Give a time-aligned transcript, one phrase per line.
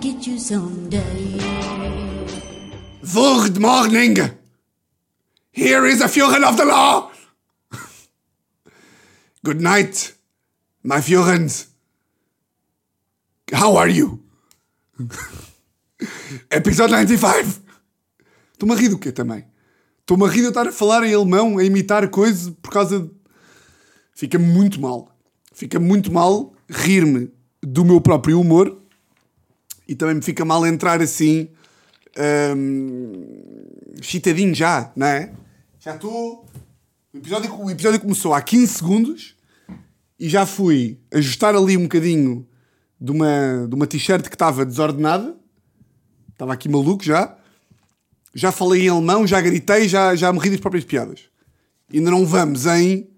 [0.00, 1.38] get you someday.
[3.02, 4.16] Good morning!
[5.52, 7.10] Here is a Führer of the law!
[9.44, 10.14] Good night,
[10.82, 11.68] my Führens.
[13.52, 14.20] How are you?
[16.50, 17.60] Episode 95!
[18.52, 19.44] Estou-me a rir do quê também?
[20.00, 23.00] Estou-me a rir de eu estar a falar em alemão, a imitar coisa por causa
[23.00, 23.10] de...
[24.14, 25.16] Fica muito mal.
[25.52, 28.81] Fica muito mal rir-me do meu próprio humor
[29.92, 31.50] e também me fica mal entrar assim
[32.56, 33.26] hum,
[34.00, 35.30] chitadinho já, não é?
[35.78, 36.46] Já estou.
[37.12, 39.36] O episódio, o episódio começou há 15 segundos
[40.18, 42.48] e já fui ajustar ali um bocadinho
[42.98, 45.36] de uma, de uma t-shirt que estava desordenada.
[46.30, 47.36] Estava aqui maluco já.
[48.34, 51.24] Já falei em alemão, já gritei, já, já me ri das próprias piadas.
[51.92, 53.10] Ainda não vamos em.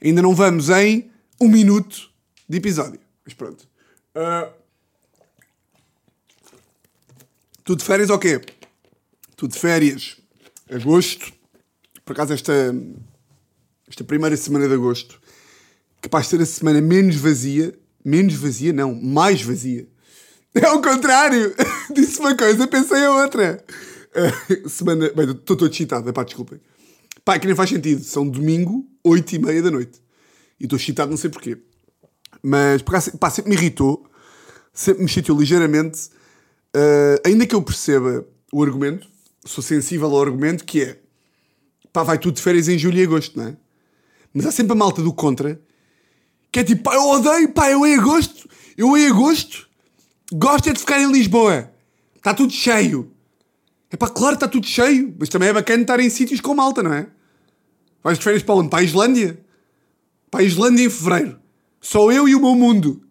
[0.00, 2.08] Ainda não vamos em um minuto
[2.48, 3.00] de episódio.
[3.24, 3.66] Mas pronto.
[4.14, 4.65] Uh,
[7.66, 8.40] tudo de férias ou quê?
[9.36, 10.16] Tudo de férias.
[10.70, 11.32] Agosto.
[12.04, 12.72] Por acaso, esta,
[13.88, 15.20] esta primeira semana de agosto,
[16.00, 17.76] capaz de ser a semana menos vazia.
[18.04, 19.86] Menos vazia, não, mais vazia.
[20.54, 21.54] É o contrário.
[21.94, 23.62] Disse uma coisa, pensei a outra.
[24.14, 25.10] Uh, semana.
[25.10, 26.58] Bem, estou todo excitado, pá, desculpem.
[27.22, 28.02] Pá, que nem faz sentido.
[28.02, 30.00] São domingo, 8 e meia da noite.
[30.58, 31.58] E estou excitado, não sei porquê.
[32.42, 34.08] Mas, por acaso, pá, sempre me irritou.
[34.72, 36.08] Sempre me chateou ligeiramente.
[36.76, 39.08] Uh, ainda que eu perceba o argumento,
[39.46, 40.98] sou sensível ao argumento, que é
[41.90, 43.56] pá, vai tudo de férias em julho e agosto, não é?
[44.34, 45.58] Mas há sempre a malta do contra
[46.52, 48.46] que é tipo, pá, eu odeio, pá, eu em agosto,
[48.76, 49.66] eu em agosto
[50.30, 51.72] gosto é de ficar em Lisboa,
[52.14, 53.10] está tudo cheio.
[53.90, 56.82] É pá, claro, está tudo cheio, mas também é bacana estar em sítios com malta,
[56.82, 57.06] não é?
[58.02, 58.68] Vais de férias para onde?
[58.68, 59.38] Para a Islândia?
[60.30, 61.38] Para a Islândia em fevereiro.
[61.80, 63.02] Só eu e o meu mundo.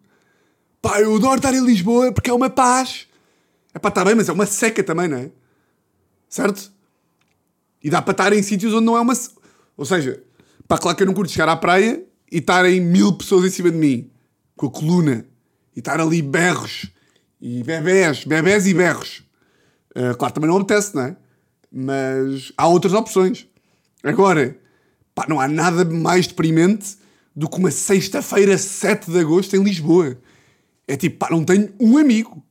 [0.80, 3.05] Pá, eu adoro estar em Lisboa porque é uma paz.
[3.76, 5.30] É pá, está bem, mas é uma seca também, não é?
[6.30, 6.72] Certo?
[7.84, 9.12] E dá para estar em sítios onde não é uma.
[9.76, 10.22] Ou seja,
[10.66, 13.70] pá, claro que eu não curto chegar à praia e estarem mil pessoas em cima
[13.70, 14.10] de mim,
[14.56, 15.26] com a coluna,
[15.74, 16.90] e estar ali berros,
[17.38, 19.22] e bebés, bebés e berros.
[19.94, 21.16] Uh, claro, também não apetece, não é?
[21.70, 23.46] Mas há outras opções.
[24.02, 24.56] Agora,
[25.14, 26.96] pá, não há nada mais deprimente
[27.34, 30.18] do que uma sexta-feira, 7 de agosto, em Lisboa.
[30.88, 32.42] É tipo, pá, não tenho um amigo.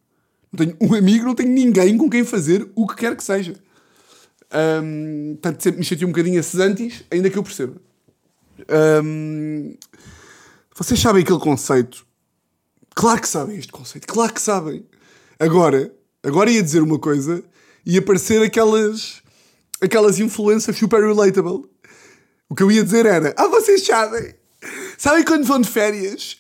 [0.56, 3.56] Não tenho um amigo, não tenho ninguém com quem fazer o que quer que seja.
[4.82, 7.76] Um, portanto, sempre me chateou um bocadinho a antes, ainda que eu perceba.
[9.04, 9.76] Um,
[10.74, 12.08] vocês sabem aquele conceito?
[12.96, 14.86] Claro que sabem este conceito, claro que sabem.
[15.38, 15.94] Agora,
[16.24, 17.44] agora ia dizer uma coisa
[17.86, 19.22] e aparecer aquelas,
[19.82, 21.70] aquelas influências super relatable.
[22.48, 24.34] O que eu ia dizer era: Ah, vocês sabem?
[24.98, 26.38] Sabem quando vão de férias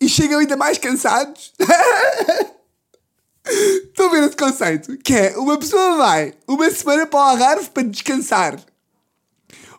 [0.00, 1.52] e chegam ainda mais cansados?
[3.46, 4.98] Estão a ver esse conceito?
[4.98, 8.58] Que é, uma pessoa vai uma semana para o Algarve para descansar.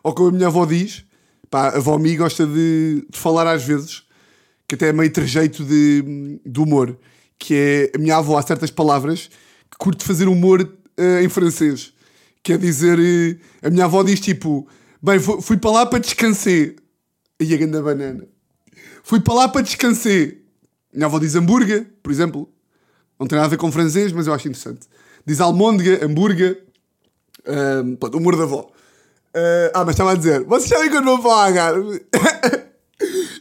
[0.02, 1.04] Ou como a minha avó diz,
[1.50, 4.04] pá, a avó Mi gosta de, de, falar às vezes,
[4.66, 6.96] que até é meio trejeito de, de humor,
[7.38, 9.30] que é, a minha avó há certas palavras
[9.70, 11.92] que curte fazer humor uh, em francês.
[12.42, 14.66] Quer dizer, uh, a minha avó diz tipo,
[15.02, 16.70] bem, fui para lá para descansar.
[17.40, 18.26] E a ganda banana.
[19.04, 20.32] Fui para lá para descansar.
[20.92, 22.52] Minha avó diz hambúrguer, por exemplo.
[23.18, 24.86] Não tem nada a ver com francês, mas eu acho interessante.
[25.26, 26.64] Diz almôndega, hambúrguer.
[27.46, 28.70] Um, pronto, humor da avó.
[29.34, 32.06] Uh, ah, mas estava a dizer, vocês sabem quando vão para o Algarve?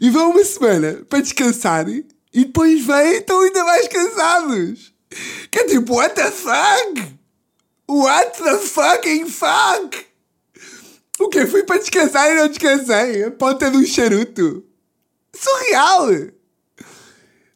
[0.01, 4.93] e vão uma semana para descansar e depois vêm estão ainda mais cansados.
[5.49, 7.17] Que é tipo, what the fuck?
[7.89, 10.05] What the fucking fuck?
[11.19, 11.45] O que?
[11.47, 13.23] Fui para descansar e não descansei?
[13.23, 14.65] A ponta de um charuto.
[15.33, 16.09] Surreal!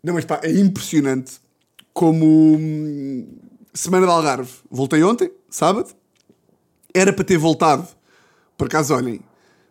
[0.04, 1.41] Não, mas pá, é impressionante
[1.94, 3.28] como hum,
[3.74, 4.52] Semana de Algarve.
[4.70, 5.94] Voltei ontem, sábado.
[6.94, 7.88] Era para ter voltado.
[8.58, 9.22] Por acaso, olhem,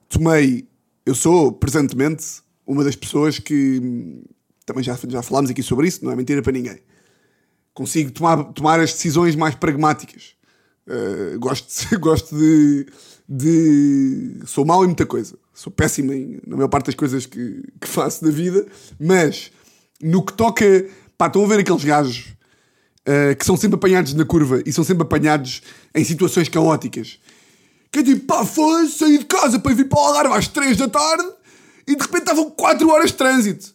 [0.09, 0.69] tomei.
[1.05, 3.81] Eu sou, presentemente, uma das pessoas que.
[3.83, 4.23] Hum,
[4.65, 6.79] também já, já falámos aqui sobre isso, não é mentira para ninguém.
[7.75, 10.35] Consigo tomar, tomar as decisões mais pragmáticas.
[10.87, 12.87] Uh, gosto, gosto de,
[13.29, 14.41] de.
[14.47, 15.37] Sou mau em muita coisa.
[15.53, 18.67] Sou péssimo em, na maior parte das coisas que, que faço da vida,
[18.99, 19.53] mas
[20.03, 20.65] no que toca
[21.21, 22.29] Pá, estão a ver aqueles gajos
[23.01, 25.61] uh, que são sempre apanhados na curva e são sempre apanhados
[25.95, 27.19] em situações caóticas.
[27.93, 30.79] Que é tipo, pá, foi sair de casa para vir para o Algarve às 3
[30.79, 31.29] da tarde
[31.87, 33.75] e de repente estavam 4 horas de trânsito.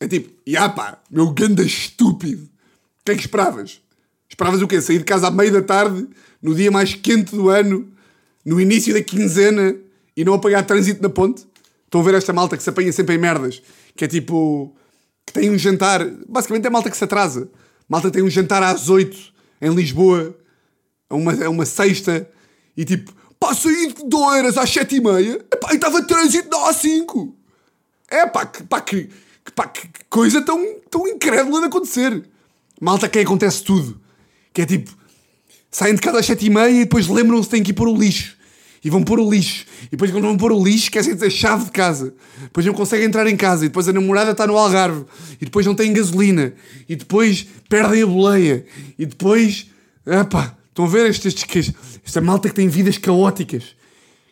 [0.00, 2.44] É tipo, ah pá, meu ganda estúpido.
[2.44, 3.82] O que é que esperavas?
[4.26, 4.80] Esperavas o quê?
[4.80, 6.08] Sair de casa à meia da tarde,
[6.40, 7.86] no dia mais quente do ano,
[8.46, 9.76] no início da quinzena
[10.16, 11.46] e não apanhar trânsito na ponte?
[11.84, 13.60] Estão a ver esta malta que se apanha sempre em merdas,
[13.94, 14.74] que é tipo,
[15.26, 16.06] que tem um jantar.
[16.28, 17.48] Basicamente é malta que se atrasa.
[17.88, 20.36] Malta tem um jantar às 8 em Lisboa,
[21.08, 22.28] é uma, é uma sexta,
[22.76, 27.32] e tipo, pá, saí de Oeiras às 7 e meia, e estava trânsito da A5.
[28.10, 29.08] É pá, que, pá, que,
[29.54, 32.24] pá, que coisa tão, tão incrédula de acontecer.
[32.80, 34.00] Malta que acontece tudo.
[34.52, 34.90] Que é tipo,
[35.70, 37.88] saem de casa às 7 e meia e depois lembram-se que têm que ir pôr
[37.88, 38.36] o lixo.
[38.84, 39.64] E vão pôr o lixo.
[39.86, 42.14] E depois quando vão pôr o lixo, esquecem a chave de casa.
[42.42, 43.64] Depois não conseguem entrar em casa.
[43.64, 45.04] E depois a namorada está no Algarve.
[45.40, 46.52] E depois não têm gasolina.
[46.88, 48.66] E depois perdem a boleia.
[48.98, 49.68] E depois...
[50.04, 51.72] Epá, estão a ver estes, estes,
[52.04, 53.76] esta malta que tem vidas caóticas.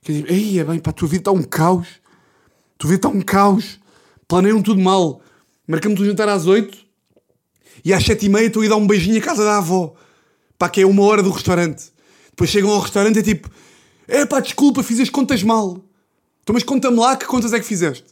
[0.03, 1.87] Que diz, ei, é bem, pá, a tua vida está um caos.
[1.87, 3.79] A tua vida está um caos.
[4.27, 5.23] Planeiam tudo mal.
[5.67, 6.91] Marcamos o jantar às 8
[7.85, 9.95] e às 7 e meia estou a ir dar um beijinho à casa da avó.
[10.59, 11.85] Pá, que é uma hora do restaurante.
[12.31, 13.51] Depois chegam ao restaurante e é tipo,
[14.11, 15.79] é pá, desculpa, fiz as contas mal.
[16.43, 18.07] Então, mas conta-me lá que contas é que fizeste.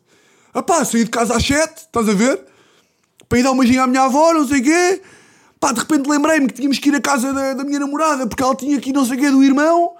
[0.54, 2.40] Ah pá, saí de casa às 7, estás a ver?
[3.28, 5.02] Para ir dar um beijinho à minha avó, não sei o quê.
[5.60, 8.42] Pá, de repente lembrei-me que tínhamos que ir à casa da, da minha namorada porque
[8.42, 9.96] ela tinha aqui não sei o quê do irmão.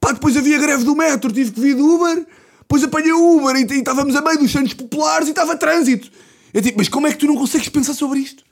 [0.00, 2.26] Pá, depois havia greve do metro, tive que vir de Uber.
[2.60, 6.10] Depois apanhei o Uber e, e estávamos a meio dos Santos Populares e estava trânsito.
[6.52, 8.42] Eu tipo, mas como é que tu não consegues pensar sobre isto?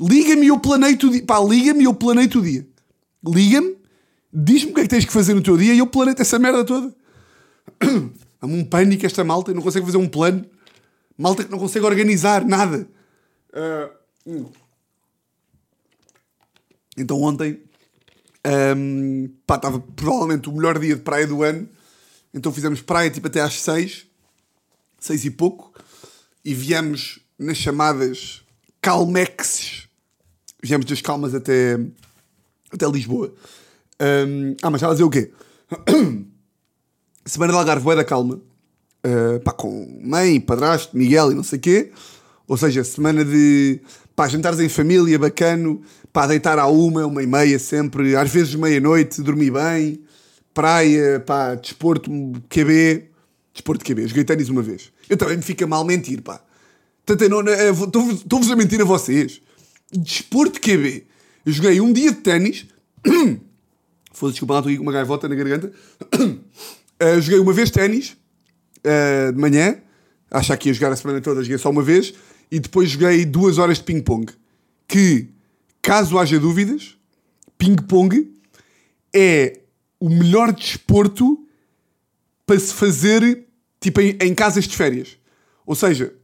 [0.00, 1.24] Liga-me e eu planeio o dia.
[1.24, 2.66] Pá, liga-me e eu planeio o dia.
[3.26, 3.76] Liga-me,
[4.34, 6.38] diz-me o que é que tens que fazer no teu dia e eu planeio essa
[6.38, 6.92] merda toda.
[8.40, 10.44] Há-me um pânico esta malta, não consegue fazer um plano.
[11.16, 12.88] Malta que não consegue organizar nada.
[14.26, 14.50] Uh,
[16.96, 17.62] então ontem
[18.76, 21.68] um, pá, estava provavelmente o melhor dia de praia do ano.
[22.32, 24.06] Então fizemos praia tipo até às seis,
[24.98, 25.72] seis e pouco,
[26.44, 28.42] e viemos nas chamadas
[28.80, 29.88] Calmexes.
[30.62, 31.78] Viemos das Calmas até,
[32.72, 33.32] até Lisboa.
[34.00, 35.30] Um, ah, mas estava a dizer o quê?
[37.24, 38.40] Semana de Algarve, boa da calma.
[39.06, 41.92] Uh, pá, com mãe, padrasto, Miguel e não sei o quê.
[42.46, 43.80] Ou seja, semana de
[44.14, 45.82] pá, jantares em família, bacano,
[46.12, 50.02] pá, deitar à uma, uma e meia sempre, às vezes meia-noite, dormir bem,
[50.52, 52.10] praia, pá, desporto
[52.48, 53.10] QB,
[53.52, 54.92] desporto QB, joguei ténis uma vez.
[55.08, 56.40] Eu também me fica mal mentir, pá.
[57.06, 59.40] Estou-vos a mentir a vocês.
[59.92, 61.06] Desporto QB.
[61.46, 62.66] Joguei um dia de ténis.
[64.14, 65.72] Foda-se, desculpa lá, estou aqui com uma gaivota na garganta.
[66.14, 68.16] Uh, joguei uma vez ténis,
[68.78, 69.76] uh, de manhã.
[70.30, 72.14] Achava que ia jogar a semana toda, joguei só uma vez.
[72.50, 74.32] E depois joguei duas horas de ping-pong.
[74.86, 75.28] Que,
[75.82, 76.96] caso haja dúvidas,
[77.58, 78.32] ping-pong
[79.12, 79.60] é
[79.98, 81.44] o melhor desporto
[82.46, 83.46] para se fazer
[83.80, 85.18] tipo em, em casas de férias.
[85.66, 86.14] Ou seja,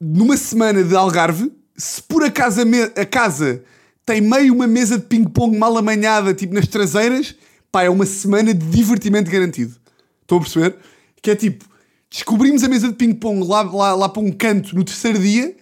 [0.00, 3.62] numa semana de Algarve, se por acaso a, a casa
[4.08, 7.34] tem meio uma mesa de ping-pong mal amanhada, tipo nas traseiras,
[7.70, 9.76] pá, é uma semana de divertimento garantido.
[10.22, 10.76] Estão a perceber?
[11.20, 11.66] Que é tipo,
[12.10, 15.54] descobrimos a mesa de ping-pong lá, lá, lá para um canto no terceiro dia,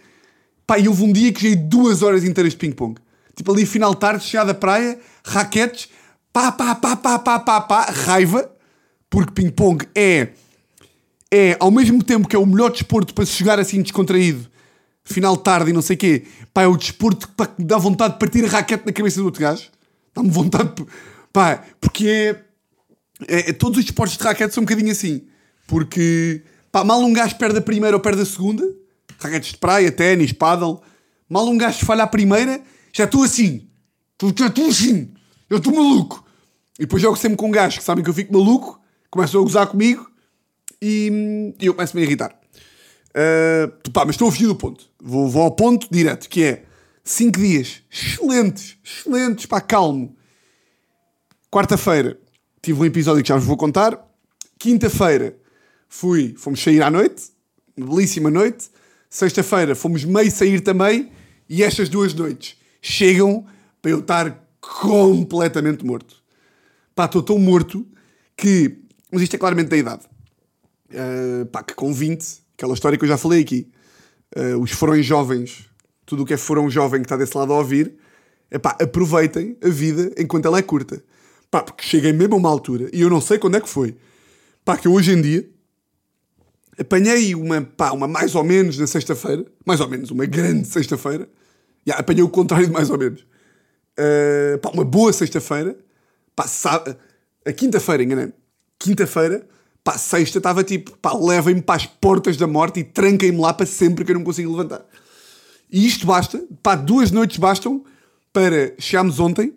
[0.64, 2.94] pá, e houve um dia que joguei duas horas inteiras de ping-pong.
[3.34, 5.88] Tipo ali, final de tarde, chegada à praia, raquetes,
[6.32, 8.49] pá, pá, pá, pá, pá, pá, pá, raiva,
[9.10, 10.28] porque ping-pong é,
[11.32, 14.49] é, ao mesmo tempo que é o melhor desporto para se jogar assim descontraído,
[15.06, 17.79] final de tarde e não sei o quê, pá, é o desporto que me dá
[17.79, 19.70] vontade de partir a raquete na cabeça do outro gajo.
[20.14, 20.87] Dá-me vontade, de,
[21.32, 22.37] pá, porque
[23.29, 25.26] é, é, é, Todos os desportos de raquete são um bocadinho assim.
[25.67, 28.64] Porque, pá, mal um gajo perde a primeira ou perde a segunda,
[29.19, 30.83] raquetes de praia, ténis, paddle,
[31.28, 32.61] mal um gajo falha a primeira,
[32.92, 33.69] já estou assim.
[34.37, 35.12] Já estou assim.
[35.49, 36.25] Eu estou maluco.
[36.78, 38.80] E depois jogo sempre com um gajo que sabem que eu fico maluco,
[39.11, 40.11] começam a gozar comigo
[40.80, 42.38] e, e eu começo-me a irritar.
[43.16, 44.90] Uh, pá, mas estou a fugir do ponto.
[45.02, 46.64] Vou, vou ao ponto direto, que é
[47.02, 50.14] 5 dias excelentes, excelentes, pá, calmo.
[51.50, 52.18] Quarta-feira
[52.61, 53.99] tive um episódio que já vos vou contar.
[54.58, 55.37] Quinta-feira
[55.88, 57.30] fui, fomos sair à noite,
[57.76, 58.68] belíssima noite.
[59.08, 61.11] Sexta-feira fomos meio sair também.
[61.49, 63.46] E estas duas noites chegam
[63.80, 66.16] para eu estar completamente morto.
[66.94, 67.87] Pá, estou tão morto
[68.37, 68.78] que.
[69.11, 70.02] Mas isto é claramente da idade.
[70.90, 73.68] Uh, pá, que com 20, aquela história que eu já falei aqui,
[74.36, 75.68] uh, os forões jovens,
[76.06, 77.94] tudo o que é forão jovem que está desse lado a ouvir,
[78.50, 81.02] é pá, aproveitem a vida enquanto ela é curta.
[81.50, 83.96] Pá, porque cheguei mesmo a uma altura, e eu não sei quando é que foi,
[84.64, 85.48] pá, que eu hoje em dia
[86.78, 91.28] apanhei uma, pá, uma mais ou menos na sexta-feira, mais ou menos, uma grande sexta-feira,
[91.86, 95.76] yeah, apanhei o contrário de mais ou menos, uh, pá, uma boa sexta-feira,
[96.34, 96.96] pá, sabe,
[97.44, 98.32] a quinta-feira, enganei
[98.78, 99.46] quinta-feira,
[99.87, 103.64] pá, sexta estava tipo, pá, levem-me para as portas da morte e tranquem-me lá para
[103.64, 104.85] sempre que eu não consigo levantar.
[105.71, 107.85] E isto basta, pá, duas noites bastam
[108.33, 109.55] para chegarmos ontem,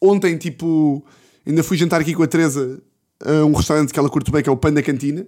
[0.00, 1.04] ontem, tipo,
[1.44, 2.80] ainda fui jantar aqui com a Teresa
[3.20, 5.26] a um restaurante que ela curte bem, que é o Panda Cantina,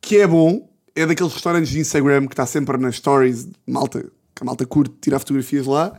[0.00, 4.00] que é bom, é daqueles restaurantes de Instagram que está sempre nas stories, malta,
[4.34, 5.92] que a malta curte tirar fotografias lá.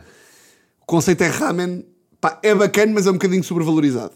[0.82, 1.86] O conceito é ramen,
[2.20, 4.14] pá, é bacana, mas é um bocadinho sobrevalorizado.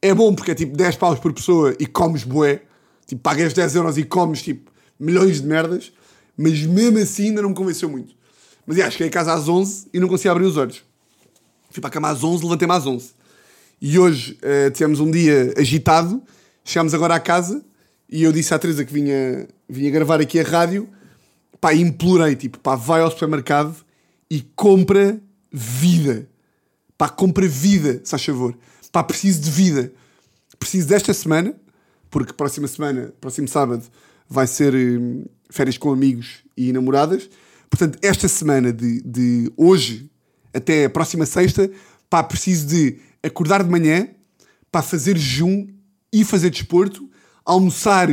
[0.00, 2.62] É bom porque é tipo 10 paus por pessoa e comes bué.
[3.06, 5.92] Tipo, pagas 10 euros e comes tipo milhões de merdas.
[6.36, 8.14] Mas mesmo assim ainda não me convenceu muito.
[8.66, 10.82] Mas yeah, cheguei a casa às 11 e não conseguia abrir os olhos.
[11.70, 13.10] Fui para a cama às 11, levantei-me às 11.
[13.80, 16.22] E hoje uh, tivemos um dia agitado.
[16.64, 17.64] Chegámos agora à casa
[18.08, 20.88] e eu disse à Teresa que vinha, vinha gravar aqui a rádio.
[21.60, 23.74] Pá, implorei, tipo, pá, vai ao supermercado
[24.30, 26.28] e compra vida.
[26.96, 28.56] Pá, compra vida, se faz favor.
[28.98, 29.92] Pá, preciso de vida.
[30.58, 31.54] Preciso desta semana,
[32.10, 33.84] porque próxima semana, próximo sábado,
[34.28, 37.30] vai ser hum, férias com amigos e namoradas.
[37.70, 40.10] Portanto, esta semana de, de hoje
[40.52, 41.70] até a próxima sexta,
[42.10, 44.08] pá, preciso de acordar de manhã,
[44.72, 45.68] para fazer jejum
[46.12, 47.08] e fazer desporto,
[47.44, 48.08] almoçar,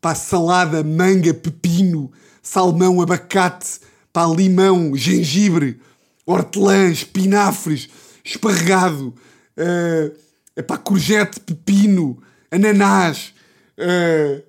[0.00, 2.10] pá, salada, manga, pepino,
[2.42, 5.78] salmão, abacate, pá, limão, gengibre,
[6.24, 7.90] hortelã, espinafres,
[8.24, 9.14] esparregado,
[9.56, 13.34] uh, pá, courgette, pepino, ananás,
[13.78, 14.42] uh,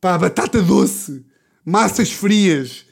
[0.00, 1.24] pá, batata doce,
[1.64, 2.86] massas frias,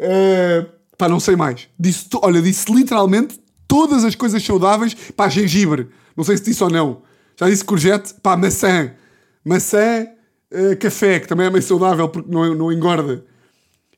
[0.00, 1.68] uh, pá, não sei mais.
[1.78, 6.70] Disse, olha, disse literalmente todas as coisas saudáveis, pá, gengibre, não sei se disse ou
[6.70, 7.02] não.
[7.38, 8.92] Já disse courgette, pá, maçã,
[9.44, 10.06] maçã,
[10.52, 13.24] uh, café, que também é meio saudável porque não, não engorda.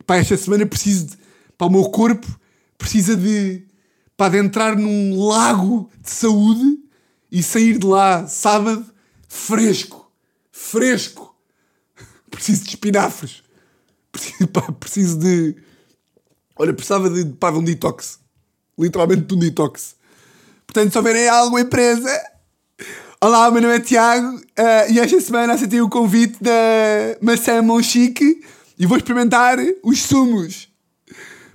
[0.07, 1.19] Pá, esta semana preciso de,
[1.57, 2.27] pá, o meu corpo
[2.77, 3.65] precisa de,
[4.17, 6.88] pá, de entrar num lago de saúde
[7.31, 8.85] e sair de lá sábado
[9.29, 10.11] fresco,
[10.51, 11.35] fresco.
[12.31, 13.43] Preciso de espinafres.
[14.11, 14.49] Preciso,
[14.81, 15.57] preciso de.
[16.57, 18.19] Olha, precisava de, pá, de um detox.
[18.79, 19.97] Literalmente de um detox.
[20.67, 22.11] Portanto, se houverem alguma empresa.
[23.21, 26.53] Olá, o meu nome é Tiago uh, e esta semana aceitei o convite da
[27.21, 28.45] Maçã Monchique
[28.79, 30.69] e vou experimentar os sumos.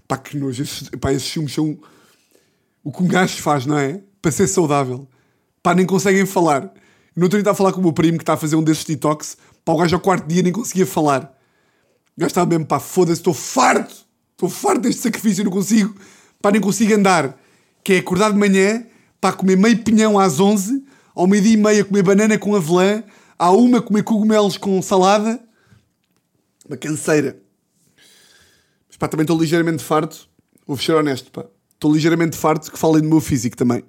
[0.07, 0.61] Pá, que nojo.
[0.61, 1.79] Esses, pá, esses sumos são
[2.83, 4.01] o que um gajo faz, não é?
[4.21, 5.07] Para ser saudável.
[5.63, 6.73] Pá, nem conseguem falar.
[7.15, 8.63] No outro dia estava a falar com o meu primo que está a fazer um
[8.63, 9.37] desses detox.
[9.63, 11.33] Pá, o gajo ao quarto dia nem conseguia falar.
[12.17, 13.95] O gajo estava mesmo, pá, foda-se, estou farto.
[14.33, 15.95] Estou farto deste sacrifício, não consigo.
[16.41, 17.39] Pá, nem consigo andar.
[17.81, 18.85] Que é acordar de manhã,
[19.21, 20.83] pá, comer meio pinhão às 11,
[21.15, 23.01] ao meio-dia e meia comer banana com avelã,
[23.39, 25.39] à uma comer cogumelos com salada.
[26.67, 27.39] Uma canseira.
[28.89, 30.27] Mas pá, também estou ligeiramente farto.
[30.67, 31.45] Vou ser honesto, pá.
[31.73, 33.83] Estou ligeiramente farto que falem do meu físico também.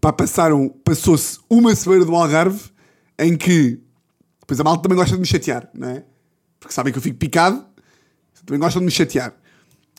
[0.00, 2.70] Pá, passaram, passou-se uma semana do Algarve
[3.18, 3.80] em que.
[4.40, 6.04] Depois a malta também gosta de me chatear, não é?
[6.58, 7.64] Porque sabem que eu fico picado,
[8.46, 9.34] também gostam de me chatear.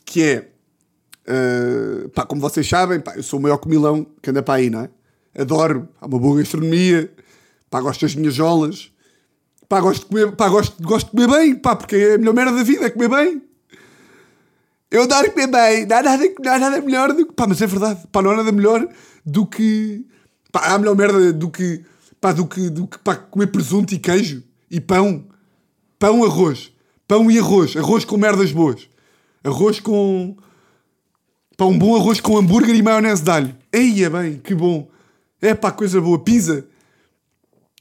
[0.04, 0.50] Que é.
[1.28, 4.68] Uh, pá, como vocês sabem, pá, eu sou o maior comilão que anda para aí,
[4.68, 4.90] não é?
[5.38, 7.12] Adoro, há uma boa gastronomia,
[7.70, 8.90] pá, gosto das minhas jolas,
[9.68, 12.34] pá, gosto de comer, pá, gosto, gosto de comer bem, pá, porque é a melhor
[12.34, 13.42] merda da vida, é comer bem.
[14.90, 17.32] Eu adoro comer bem, não há nada, não há nada melhor do que.
[17.32, 18.88] Pá, mas é verdade, pá, não há nada melhor
[19.24, 20.04] do que.
[20.52, 21.84] Pá, há melhor merda do que.
[22.20, 25.24] Pá, do que, do que pá, comer presunto e queijo e pão.
[25.98, 26.72] Pão, arroz.
[27.06, 27.76] Pão e arroz.
[27.76, 28.88] Arroz com merdas boas.
[29.42, 30.36] Arroz com.
[31.56, 33.56] Pá, um bom arroz com hambúrguer e maionese de alho.
[33.72, 34.88] Eia bem, que bom.
[35.40, 36.18] É pá, coisa boa.
[36.18, 36.66] Pizza.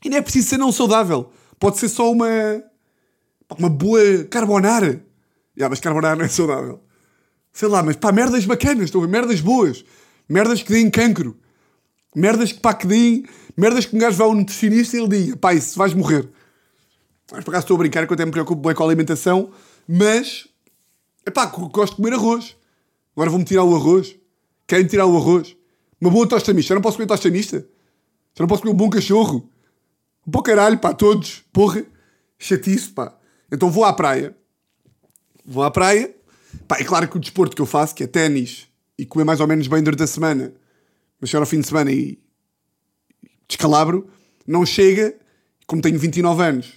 [0.03, 1.31] E não é preciso ser não saudável.
[1.59, 2.27] Pode ser só uma.
[3.57, 5.03] Uma boa carbonara.
[5.57, 6.81] Já, mas carbonara não é saudável.
[7.51, 9.11] Sei lá, mas pá, merdas bacanas, estão a ver?
[9.11, 9.83] Merdas boas.
[10.29, 11.35] Merdas que deem cancro.
[12.15, 13.25] Merdas que pá, que deem.
[13.57, 16.29] Merdas que um gajo vá ao nutricionista e ele diga: pá, isso vais morrer.
[17.31, 19.51] Mas por acaso estou a brincar que eu até me preocupo bem com a alimentação,
[19.87, 20.47] mas.
[21.25, 22.55] É pá, gosto de comer arroz.
[23.15, 24.15] Agora vou-me tirar o arroz.
[24.67, 25.55] Querem tirar o arroz?
[25.99, 26.73] Uma boa tosta mista.
[26.73, 27.57] Eu não posso comer tosta mista?
[27.57, 29.49] Eu não posso comer um bom cachorro?
[30.31, 31.43] Pô caralho, pá, todos.
[31.51, 31.83] Porra.
[32.37, 33.17] Chatice, pá.
[33.51, 34.35] Então vou à praia.
[35.43, 36.15] Vou à praia.
[36.67, 38.68] Pá, é claro que o desporto que eu faço, que é ténis,
[38.99, 40.53] e comer mais ou menos bem durante a semana,
[41.21, 42.19] mas chegar ao fim de semana e
[43.47, 44.09] descalabro,
[44.45, 45.15] não chega,
[45.65, 46.73] como tenho 29 anos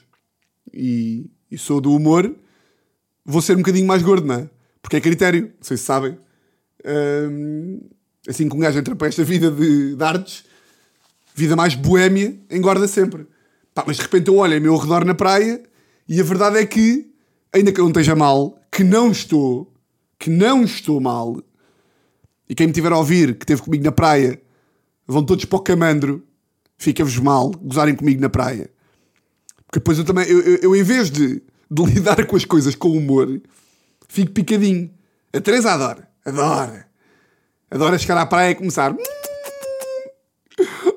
[0.73, 2.33] e, e sou do humor,
[3.25, 4.51] vou ser um bocadinho mais gordo, não é?
[4.81, 6.17] Porque é critério, não sei se sabem.
[6.85, 7.81] Hum,
[8.29, 10.45] assim que um gajo entra para esta vida de, de artes,
[11.35, 13.27] vida mais boémia, engorda sempre.
[13.75, 15.61] Pá, mas de repente eu olho ao meu redor na praia
[16.09, 17.13] e a verdade é que,
[17.53, 19.75] ainda que eu não esteja mal, que não estou,
[20.21, 21.43] que não estou mal,
[22.53, 24.39] e quem me tiver a ouvir, que esteve comigo na praia,
[25.07, 26.23] vão todos para o camandro,
[26.77, 28.69] fica-vos mal, gozarem comigo na praia.
[29.65, 32.75] Porque depois eu também, eu, eu, eu em vez de, de lidar com as coisas
[32.75, 33.41] com humor,
[34.07, 34.93] fico picadinho.
[35.33, 36.87] A Teresa adora, adora.
[37.71, 38.95] Adora chegar à praia e começar.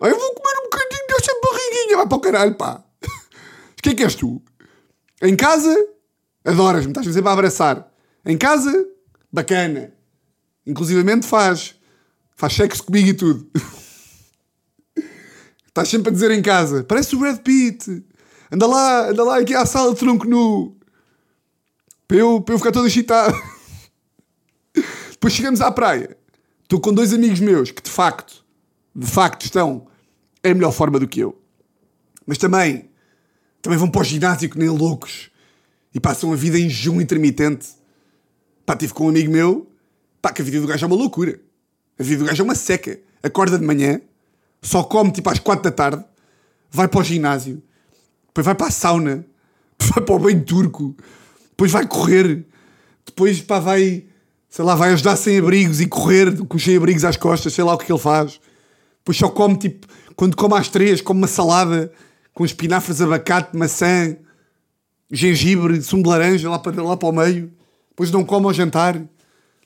[0.01, 1.95] Ai, eu vou comer um bocadinho desta barriguinha.
[1.95, 2.83] Vai para o caralho, pá.
[3.81, 4.41] Quem é que és tu?
[5.21, 5.73] Em casa,
[6.43, 7.89] adoras-me, estás sempre a abraçar.
[8.25, 8.85] Em casa,
[9.31, 9.94] bacana.
[10.65, 11.75] Inclusivamente faz.
[12.35, 13.49] Faz sexo comigo e tudo.
[15.67, 18.03] Estás sempre a dizer em casa: parece o Brad Pitt.
[18.51, 20.77] Anda lá, anda lá aqui à sala de tronco nu.
[22.07, 23.35] Para eu, para eu ficar todo excitado.
[25.11, 26.17] Depois chegamos à praia.
[26.63, 28.45] Estou com dois amigos meus que de facto,
[28.95, 29.87] de facto estão
[30.43, 31.41] em melhor forma do que eu.
[32.25, 32.89] Mas também,
[33.61, 35.29] também vão para o ginásio que nem loucos.
[35.93, 37.67] E passam a vida em jejum intermitente.
[38.65, 39.69] Pá, tive com um amigo meu,
[40.25, 41.39] pá, que a vida do gajo é uma loucura.
[41.99, 42.99] A vida do gajo é uma seca.
[43.21, 44.01] Acorda de manhã,
[44.59, 46.03] só come tipo às quatro da tarde,
[46.71, 47.61] vai para o ginásio,
[48.27, 49.25] depois vai para a sauna,
[49.77, 50.95] depois vai para o banho turco,
[51.49, 52.43] depois vai correr,
[53.05, 54.05] depois pá, vai,
[54.49, 57.63] sei lá, vai ajudar sem abrigos e correr com os sem abrigos às costas, sei
[57.63, 58.39] lá o que ele faz.
[58.99, 61.91] Depois só come tipo, quando come às três, come uma salada
[62.33, 64.17] com espinafres, abacate, maçã,
[65.11, 67.51] gengibre, sumo de laranja lá para, lá para o meio.
[67.89, 68.99] Depois não come ao jantar.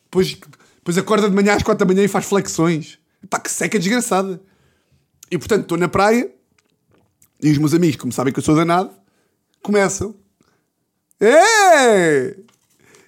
[0.10, 0.38] Depois,
[0.78, 2.98] depois acorda de manhã às quatro da manhã e faz flexões.
[3.30, 4.42] Pá, que seca desgraçada.
[5.30, 6.32] E portanto estou na praia
[7.42, 8.92] e os meus amigos, como sabem que eu sou danado,
[9.64, 10.14] começam.
[11.20, 12.36] É!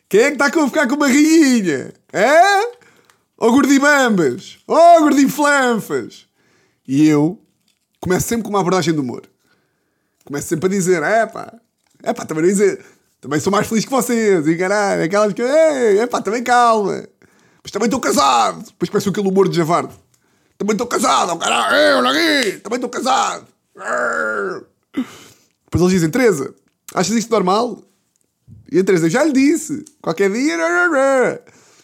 [0.08, 1.94] Quem é que está a ficar com uma barriguinha?
[2.14, 2.62] É?
[3.38, 4.60] Ó oh, gordibambas!
[4.68, 5.10] Ó oh!
[6.88, 7.42] E eu
[8.00, 9.24] começo sempre com uma abordagem de humor.
[10.24, 11.54] Começo sempre a dizer, é pá,
[12.04, 12.84] é pá, também não dizer,
[13.22, 17.08] também sou mais feliz que vocês, e caralho, aquelas que, é pá, também calma.
[17.64, 18.66] Mas também estou casado.
[18.66, 19.94] Depois começa aquele humor de javarde.
[20.58, 23.46] Também estou casado, caralho, eu aqui, também estou casado.
[24.94, 26.54] Depois eles dizem, Teresa,
[26.96, 27.84] achas isto normal?
[28.72, 30.56] E a Teresa, já lhe disse, qualquer dia.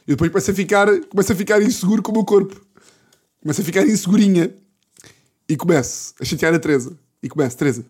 [0.07, 2.59] E depois começa a ficar, começa a ficar inseguro com o meu corpo.
[3.41, 4.53] Começa a ficar insegurinha.
[5.47, 6.97] E começo a chatear a Teresa.
[7.21, 7.85] E começo, Teresa,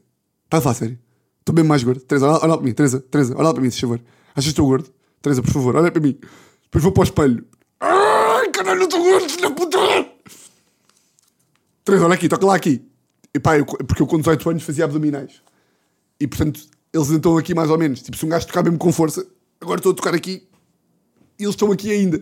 [0.45, 0.99] está a falar sério?
[1.47, 2.01] Estou bem mais gordo.
[2.01, 2.73] Teresa, olha, olha para mim.
[2.73, 4.01] Teresa, Teresa, olha para mim, se favor.
[4.31, 4.93] Achas que estou gordo?
[5.21, 6.19] Teresa, por favor, olha para mim.
[6.63, 7.45] Depois vou para o espelho.
[7.79, 9.77] Ai, caralho, estou gordo, filho da puta!
[11.85, 12.85] Teresa, olha aqui, toca lá aqui.
[13.33, 15.41] E pá, eu, porque eu com 18 anos fazia abdominais.
[16.19, 16.59] E portanto,
[16.91, 18.01] eles estão aqui mais ou menos.
[18.01, 19.25] Tipo, se um gajo tocar mesmo com força,
[19.61, 20.45] agora estou a tocar aqui.
[21.39, 22.21] E eles estão aqui ainda.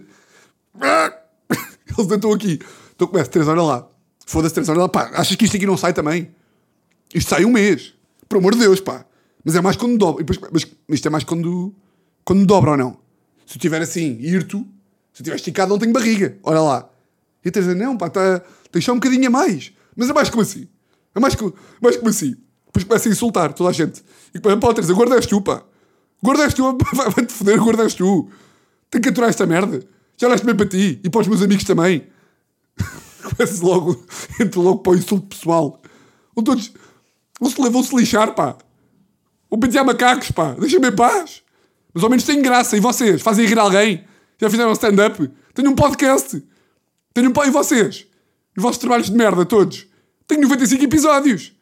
[1.97, 2.59] Eles estão aqui.
[2.95, 3.88] Então começa, Teresa, olha lá.
[4.23, 4.89] Foda-se, Teresa, olha lá.
[4.89, 6.29] Pá, achas que isto aqui não sai também?
[7.11, 7.95] Isto sai um mês.
[8.29, 9.05] Por amor de Deus, pá.
[9.45, 10.23] Mas é mais quando dobra.
[10.23, 11.73] Depois, mas isto é mais quando,
[12.25, 12.91] quando dobra ou não.
[13.45, 14.58] Se eu estiver assim, irto,
[15.13, 16.38] se eu estiver esticado, não tenho barriga.
[16.41, 16.89] Olha lá.
[17.43, 19.71] E a Teresa, não, pá, tá, tens só um bocadinho a mais.
[19.95, 20.67] Mas é mais como assim.
[21.13, 21.38] É mais,
[21.79, 22.36] mais como assim.
[22.65, 24.03] Depois começa a insultar toda a gente.
[24.34, 25.63] E começa, pá, Teresa, guardaste tu, pá.
[26.23, 26.77] Guardaste tu,
[27.15, 28.27] vai-te foder, guardaste tu.
[28.89, 29.86] Tenho que aturar esta merda.
[30.17, 32.08] Já leste bem para ti e para os meus amigos também.
[33.21, 34.03] Começa logo,
[34.39, 35.81] entra logo para o insulto pessoal.
[36.34, 36.73] Vão todos,
[37.39, 38.58] vão-se vão -se lixar, pá.
[39.55, 40.53] Vão pentear macacos, pá.
[40.59, 41.41] Deixem-me em paz.
[41.93, 42.75] Mas ao menos têm graça.
[42.75, 43.21] E vocês?
[43.21, 44.03] Fazem rir alguém?
[44.37, 45.31] Já fizeram stand-up?
[45.53, 46.43] Tenho um podcast.
[47.13, 48.05] Tenho um pão e vocês?
[48.57, 49.87] Os vossos trabalhos de merda, todos.
[50.27, 51.53] Tenho 95 episódios.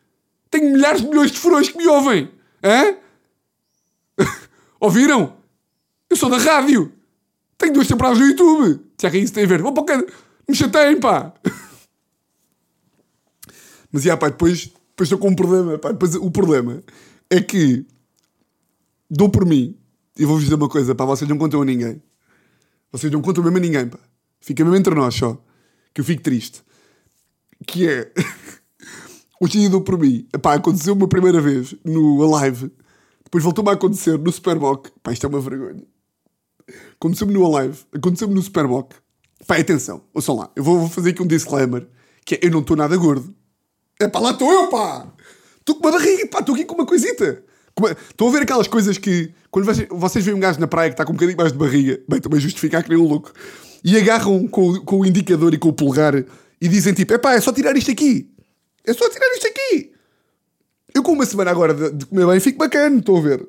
[0.50, 2.32] Tenho milhares de milhões de furões que me ouvem.
[2.64, 2.96] Hã?
[4.82, 5.38] Ouviram?
[6.10, 6.92] Eu sou da rádio.
[7.60, 8.82] Tenho duas temporadas no YouTube.
[9.00, 9.62] Já que isso tem a ver.
[9.62, 10.06] Vou para o
[10.50, 11.32] Me chateiem, pá.
[13.94, 15.78] Mas, já, pá, depois, depois estou com um problema.
[15.78, 15.92] Pá.
[15.92, 16.82] Depois, o problema
[17.34, 17.86] é que
[19.10, 19.76] dou por mim
[20.18, 22.02] e vou-vos dizer uma coisa, pá, vocês não contam a ninguém.
[22.92, 23.98] Vocês não contam mesmo a ninguém, pá.
[24.40, 25.44] Fica mesmo entre nós só.
[25.94, 26.62] Que eu fico triste.
[27.66, 28.12] Que é...
[29.42, 30.28] o dia dou por mim.
[30.42, 32.72] Pá, aconteceu uma primeira vez no Alive.
[33.24, 34.90] Depois voltou-me a acontecer no Superboc.
[35.02, 35.84] Pá, isto é uma vergonha.
[36.96, 37.80] Aconteceu-me no Alive.
[37.94, 38.94] Aconteceu-me no Superboc.
[39.48, 40.04] Pá, atenção.
[40.14, 40.52] Ouçam lá.
[40.56, 41.88] Eu vou fazer aqui um disclaimer.
[42.24, 43.34] Que é, eu não estou nada gordo.
[44.00, 45.13] É pá, lá estou eu, pá.
[45.64, 46.40] Estou com uma barriga, pá.
[46.40, 47.42] Estou aqui com uma coisita.
[48.10, 49.34] Estão a ver aquelas coisas que...
[49.50, 51.58] Quando vocês, vocês veem um gajo na praia que está com um bocadinho mais de
[51.58, 52.00] barriga.
[52.08, 53.32] Bem, também justificar que nem um louco.
[53.84, 56.14] E agarram com, com o indicador e com o polegar
[56.62, 58.30] e dizem tipo, é pá, é só tirar isto aqui.
[58.86, 59.92] É só tirar isto aqui.
[60.94, 63.48] Eu com uma semana agora de, de comer bem fico bacana, estou a ver.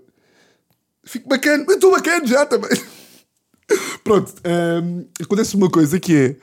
[1.05, 1.65] Fico bacana.
[1.69, 2.71] Eu estou bacana já também.
[4.03, 4.33] Pronto.
[4.45, 6.37] Um, acontece uma coisa que é...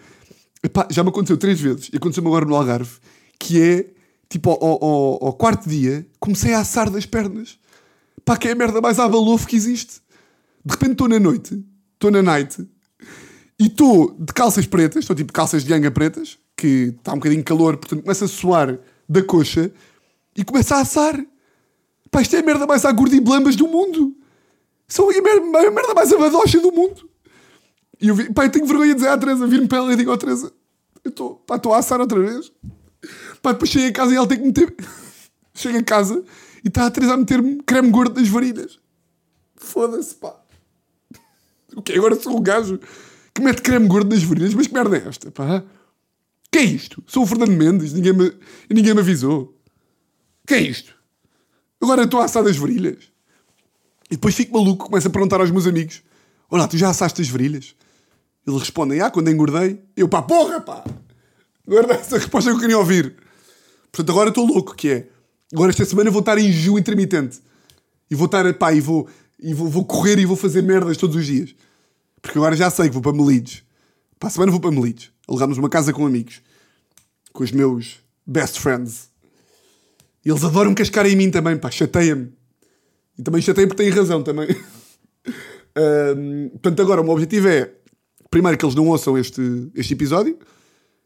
[0.63, 1.89] Epá, já me aconteceu três vezes.
[1.91, 2.99] E aconteceu-me agora no Algarve.
[3.39, 3.86] Que é,
[4.32, 7.60] tipo, ao, ao, ao, quarto dia, comecei a assar das pernas.
[8.24, 10.02] Pá, que é a merda mais abalofo que existe.
[10.63, 11.62] De repente estou na noite.
[11.94, 12.65] Estou na night.
[13.60, 15.04] E estou de calças pretas.
[15.04, 16.39] Estou tipo calças de ganga pretas.
[16.56, 17.76] Que está um bocadinho calor.
[17.76, 19.70] Portanto, começa a suar da coxa
[20.36, 21.20] e começa a assar.
[22.10, 24.15] Pá, isto é a merda mais à do mundo.
[24.88, 27.10] São a merda, a merda mais abadocha do mundo.
[28.00, 29.96] E eu, vi, pá, eu tenho vergonha de dizer à Teresa, vir-me para ela e
[29.96, 30.52] digo, ó oh, Teresa,
[31.04, 32.52] eu estou a assar outra vez.
[33.41, 34.75] Pá, depois chego a casa e ela tem que meter...
[35.54, 36.23] Chega a casa
[36.63, 38.80] e está a Teresa a meter-me creme gordo nas varilhas.
[39.56, 40.36] Foda-se, pá.
[41.75, 42.80] O que Agora sou um gajo
[43.34, 45.63] que mete creme gordo nas virilhas, mas que merda é esta, pá?
[46.51, 47.01] Que é isto?
[47.08, 48.34] Sou o Fernando Mendes, ninguém me,
[48.69, 49.58] ninguém me avisou.
[50.45, 50.93] Que é isto?
[51.82, 53.12] Agora estou a assar as virilhas.
[54.10, 56.04] E depois fico maluco, começo a perguntar aos meus amigos:
[56.49, 57.73] Olá, tu já assaste as virilhas?
[58.45, 59.82] Eles respondem: Ah, quando engordei.
[59.95, 60.84] Eu, pá, porra, pá!
[61.65, 63.15] Agora essa resposta que eu queria ouvir.
[63.91, 65.08] Portanto, agora estou louco, que é.
[65.54, 67.39] Agora esta semana vou estar em jejum intermitente.
[68.10, 69.08] E vou estar, pá, e vou,
[69.39, 71.54] e vou, vou correr e vou fazer merdas todos os dias.
[72.21, 73.63] Porque agora já sei que vou para Melides.
[74.19, 75.12] Para a semana vou para Melides.
[75.27, 76.41] Alugámos uma casa com amigos.
[77.34, 79.10] Com os meus best friends.
[80.23, 82.32] E eles adoram cascar em mim também, pá, chateia-me.
[83.17, 84.47] E também chateia porque têm razão também.
[86.15, 87.71] um, portanto, agora o meu objetivo é,
[88.30, 89.41] primeiro, que eles não ouçam este,
[89.75, 90.38] este episódio.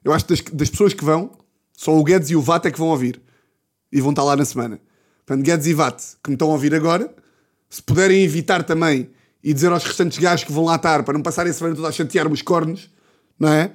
[0.03, 1.31] Eu acho que das, das pessoas que vão,
[1.75, 3.21] só o Guedes e o VAT é que vão ouvir.
[3.91, 4.79] E vão estar lá na semana.
[5.25, 7.13] Portanto, Guedes e VAT, que me estão a ouvir agora,
[7.69, 9.09] se puderem evitar também
[9.43, 11.87] e dizer aos restantes gajos que vão lá estar para não passarem a semana toda
[11.87, 12.89] a chatear-me os cornos,
[13.39, 13.71] não é?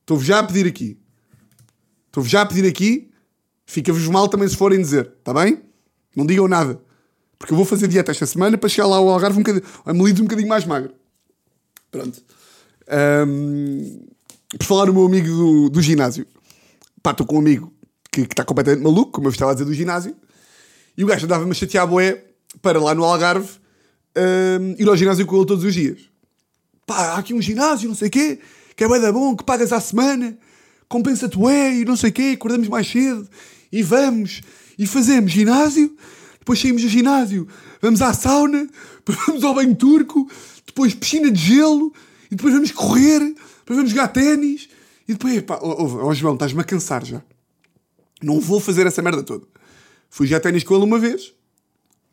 [0.00, 0.98] Estou-vos já a pedir aqui.
[2.06, 3.10] Estou-vos já a pedir aqui.
[3.64, 5.62] Fica-vos mal também se forem dizer, está bem?
[6.14, 6.80] Não digam nada.
[7.38, 9.92] Porque eu vou fazer dieta esta semana para chegar lá ao Algarve um bocadinho, a
[9.92, 10.92] Melides um bocadinho mais magro.
[11.90, 12.22] Pronto.
[13.28, 14.06] Um,
[14.56, 16.26] por falar no meu amigo do, do ginásio.
[17.06, 17.72] Pá, estou com um amigo
[18.10, 20.16] que, está completamente maluco, como eu estava a dizer, do ginásio.
[20.98, 22.24] E o gajo andava-me a chatear boé
[22.60, 23.48] para lá no Algarve
[24.60, 26.00] um, ir ao ginásio com ele todos os dias.
[26.84, 28.40] Pá, há aqui um ginásio, não sei o quê,
[28.74, 30.36] que é bem da bom, que pagas à semana,
[30.88, 33.28] compensa-te ué, e não sei o quê, acordamos mais cedo,
[33.70, 34.40] e vamos,
[34.76, 35.96] e fazemos ginásio,
[36.40, 37.46] depois saímos do ginásio,
[37.80, 38.66] vamos à sauna,
[39.06, 40.28] depois vamos ao banho turco,
[40.66, 41.94] depois piscina de gelo,
[42.32, 44.68] e depois vamos correr, depois vamos jogar ténis,
[45.08, 47.22] e depois, pá, ó oh, oh, João, estás-me a cansar já.
[48.22, 49.46] Não vou fazer essa merda toda.
[50.10, 51.34] Fui jogar ténis com ele uma vez,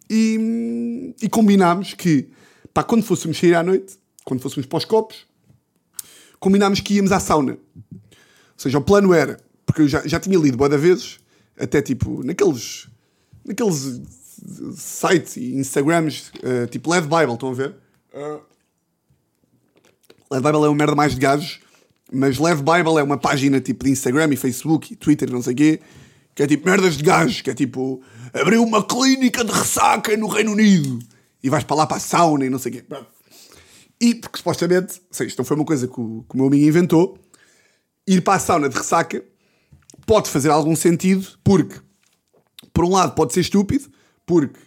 [0.10, 2.29] e, e combinámos que,
[2.73, 5.25] pá, quando fôssemos sair à noite, quando fôssemos para os copos,
[6.39, 7.58] combinámos que íamos à sauna.
[7.73, 8.10] Ou
[8.58, 11.19] seja, o plano era, porque eu já, já tinha lido boa vezes,
[11.58, 12.88] até tipo, naqueles,
[13.45, 14.01] naqueles
[14.75, 17.75] sites e Instagrams, uh, tipo Led Bible, estão a ver?
[18.13, 18.41] Uh,
[20.32, 21.60] Led Bible é uma merda mais de gajos,
[22.13, 25.54] mas Led Bible é uma página tipo de Instagram e Facebook e Twitter não sei
[25.54, 25.82] o quê,
[26.36, 28.02] que é tipo merdas de gajos, que é tipo
[28.34, 30.99] abriu uma clínica de ressaca no Reino Unido
[31.43, 32.86] e vais para lá para a sauna e não sei o quê.
[33.99, 36.65] E porque supostamente, sei, isto não foi uma coisa que o, que o meu amigo
[36.65, 37.17] inventou,
[38.08, 39.23] ir para a sauna de ressaca
[40.06, 41.80] pode fazer algum sentido, porque
[42.73, 43.89] por um lado pode ser estúpido,
[44.26, 44.60] porque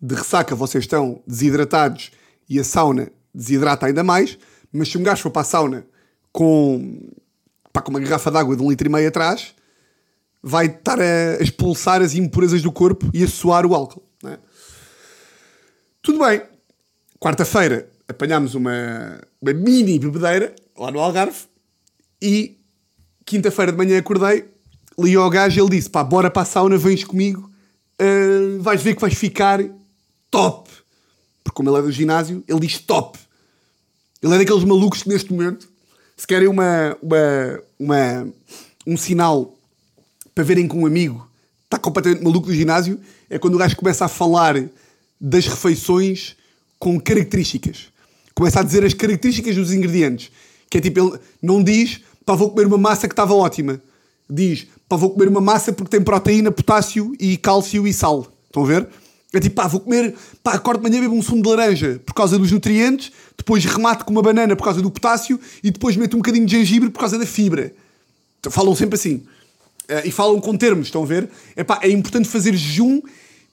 [0.00, 2.10] de ressaca vocês estão desidratados
[2.48, 4.38] e a sauna desidrata ainda mais,
[4.72, 5.86] mas se um gajo for para a sauna
[6.38, 7.00] com,
[7.72, 9.56] pá, com uma garrafa de água de um litro e meio atrás,
[10.40, 14.04] vai estar a expulsar as impurezas do corpo e a suar o álcool.
[14.24, 14.38] É?
[16.00, 16.40] Tudo bem.
[17.18, 21.40] Quarta-feira apanhámos uma, uma mini bebedeira lá no Algarve
[22.22, 22.56] e
[23.26, 24.44] quinta-feira de manhã acordei,
[24.96, 27.50] li ao gajo ele disse: pá, bora para a sauna, vens comigo,
[28.00, 29.58] uh, vais ver que vais ficar
[30.30, 30.70] top.
[31.42, 33.18] Porque como ele é do ginásio, ele diz top.
[34.22, 35.68] Ele é daqueles malucos que neste momento,
[36.18, 38.28] se querem uma, uma, uma,
[38.84, 39.54] um sinal
[40.34, 41.26] para verem que um amigo
[41.64, 42.98] está completamente maluco do ginásio,
[43.30, 44.60] é quando o gajo começa a falar
[45.20, 46.36] das refeições
[46.78, 47.86] com características.
[48.34, 50.30] Começa a dizer as características dos ingredientes.
[50.68, 53.80] Que é tipo, ele não diz, pá, vou comer uma massa que estava ótima.
[54.28, 58.26] Diz, pá, vou comer uma massa porque tem proteína, potássio e cálcio e sal.
[58.46, 58.88] Estão a ver?
[59.32, 62.14] É tipo, pá, vou comer, pá, acordo de manhã bebo um sumo de laranja por
[62.14, 66.14] causa dos nutrientes, depois remato com uma banana por causa do potássio e depois meto
[66.14, 67.74] um bocadinho de gengibre por causa da fibra.
[68.50, 69.16] Falam sempre assim.
[69.84, 71.28] Uh, e falam com termos, estão a ver?
[71.56, 73.00] Epá, é importante fazer jejum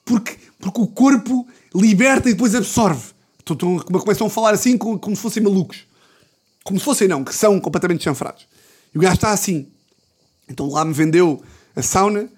[0.04, 3.14] porque, porque o corpo liberta e depois absorve.
[3.42, 5.86] Então, começam a falar assim como, como se fossem malucos.
[6.64, 8.46] Como se fossem, não, que são completamente chanfrados.
[8.94, 9.68] E o gajo está assim.
[10.48, 11.42] Então lá me vendeu
[11.74, 12.28] a sauna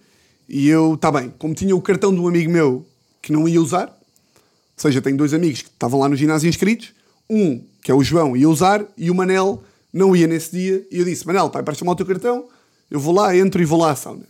[0.48, 2.86] e eu, está bem, como tinha o cartão de um amigo meu
[3.20, 6.92] que não ia usar, ou seja, tenho dois amigos que estavam lá no ginásio inscritos,
[7.28, 10.86] um, que é o João, ia usar e o Manel não ia nesse dia.
[10.90, 12.48] E eu disse: Manel, pai, presta-me o teu cartão
[12.90, 14.26] eu vou lá, entro e vou lá à sauna.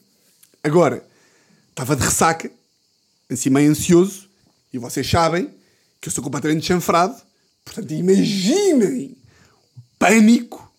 [0.63, 1.07] Agora,
[1.71, 2.51] estava de ressaca,
[3.31, 4.29] assim meio ansioso,
[4.73, 5.51] e vocês sabem
[6.01, 7.17] que eu sou completamente chanfrado,
[7.65, 9.17] portanto imaginem
[9.77, 10.73] o pânico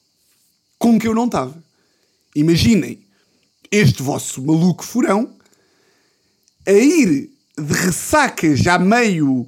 [0.77, 1.61] com que eu não estava.
[2.35, 2.99] Imaginem
[3.71, 5.33] este vosso maluco furão
[6.65, 9.47] a ir de ressaca já meio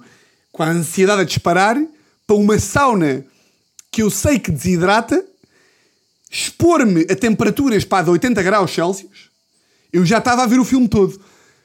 [0.51, 1.77] com a ansiedade a disparar
[2.27, 3.25] para uma sauna
[3.91, 5.23] que eu sei que desidrata
[6.31, 9.29] expor-me a temperaturas pá, de 80 graus Celsius,
[9.91, 11.19] eu já estava a ver o filme todo.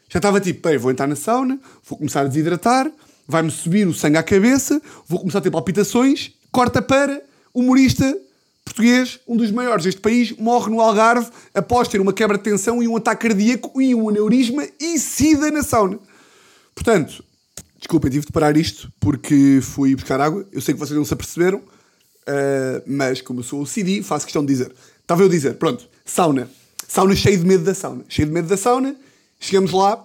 [0.09, 2.91] Já estava tipo, vou entrar na sauna, vou começar a desidratar,
[3.27, 7.23] vai-me subir o sangue à cabeça, vou começar a ter palpitações, corta para
[7.55, 8.17] humorista
[8.65, 12.83] português, um dos maiores deste país, morre no Algarve após ter uma quebra de tensão
[12.83, 16.01] e um ataque cardíaco e um aneurisma e sida na sauna.
[16.77, 17.25] Portanto,
[17.79, 20.47] desculpem, tive de parar isto porque fui buscar água.
[20.53, 24.27] Eu sei que vocês não se aperceberam, uh, mas como eu sou o CD, faço
[24.27, 24.73] questão de dizer.
[25.01, 26.49] Estava eu a dizer, pronto, sauna.
[26.87, 28.05] Sauna cheio de medo da sauna.
[28.09, 28.95] Cheio de medo da sauna,
[29.41, 30.05] chegamos lá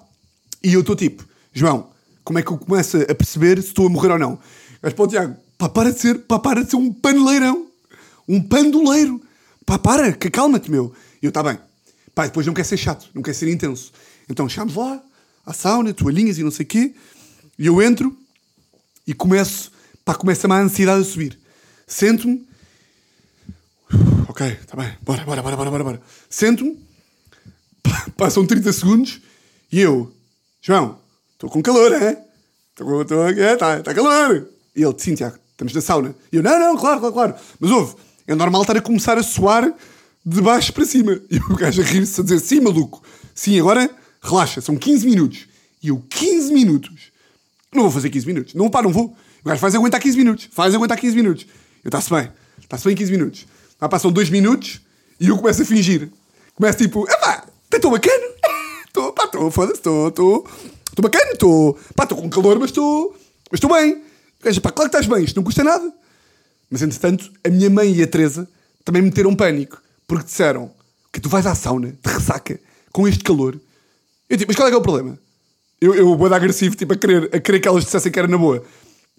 [0.64, 1.90] e eu estou tipo, João,
[2.24, 4.40] como é que eu começo a perceber se estou a morrer ou não?
[4.82, 7.68] Mas o Tiago, pá, para de ser, pá, para de ser um paneleirão.
[8.28, 9.22] Um pandoleiro.
[9.66, 10.94] Pá, para, que calma-te, meu.
[11.22, 11.60] E eu, está bem.
[12.16, 13.92] Pá, depois não quer ser chato, não quer ser intenso.
[14.30, 15.04] Então chegamos lá,
[15.46, 16.94] à sauna, toalhinhas e não sei o quê.
[17.58, 18.16] E eu entro
[19.06, 19.72] e começo,
[20.06, 21.38] pá, começa-me a ansiedade a subir.
[21.88, 22.48] Sento-me.
[24.28, 24.94] Ok, está bem.
[25.02, 26.02] Bora, bora, bora, bora, bora.
[26.30, 26.80] Sento-me.
[28.16, 29.22] Passam 30 segundos
[29.72, 30.14] e eu,
[30.62, 31.00] João,
[31.34, 32.24] estou com calor, é?
[32.72, 33.24] Estou com.
[33.24, 34.48] É, está tá calor.
[34.76, 36.16] E ele, sim, Tiago, estamos na sauna.
[36.32, 37.36] E eu, não, não, claro, claro, claro.
[37.60, 37.96] Mas ouve,
[38.28, 39.74] é normal estar a começar a suar
[40.26, 41.20] de baixo para cima.
[41.30, 43.04] E o gajo a rir-se a dizer, sim, maluco.
[43.34, 43.90] Sim, agora
[44.22, 45.48] relaxa, são 15 minutos.
[45.82, 47.12] E eu, 15 minutos?
[47.74, 48.54] Não vou fazer 15 minutos.
[48.54, 49.16] Não, pá, não vou.
[49.44, 50.50] O gajo faz aguentar 15 minutos.
[50.52, 51.46] Faz aguentar 15 minutos.
[51.84, 52.32] Eu, está-se bem.
[52.62, 53.48] Está-se bem 15 minutos.
[53.80, 54.82] Lá passam 2 minutos
[55.20, 56.10] e eu começo a fingir.
[56.56, 58.32] Começo tipo, epá, estou bacana.
[58.92, 60.48] Estou, pá, estou, foda-se, estou, estou.
[60.90, 61.80] Estou bacana, estou.
[61.96, 63.16] Pá, estou com calor, mas estou.
[63.50, 64.04] Mas estou bem.
[64.44, 65.94] Gajo, pá, claro que estás bem, isto não custa nada.
[66.70, 68.50] Mas entretanto, a minha mãe e a Teresa
[68.84, 69.82] também meteram pânico.
[70.06, 70.72] Porque disseram
[71.10, 72.60] que tu vais à sauna de ressaca
[72.92, 73.58] com este calor.
[74.32, 75.20] Eu tipo, mas qual é que é o problema?
[75.82, 78.30] Eu, eu vou dar agressivo, tipo, a querer, a querer que elas dissessem que era
[78.30, 78.64] na boa.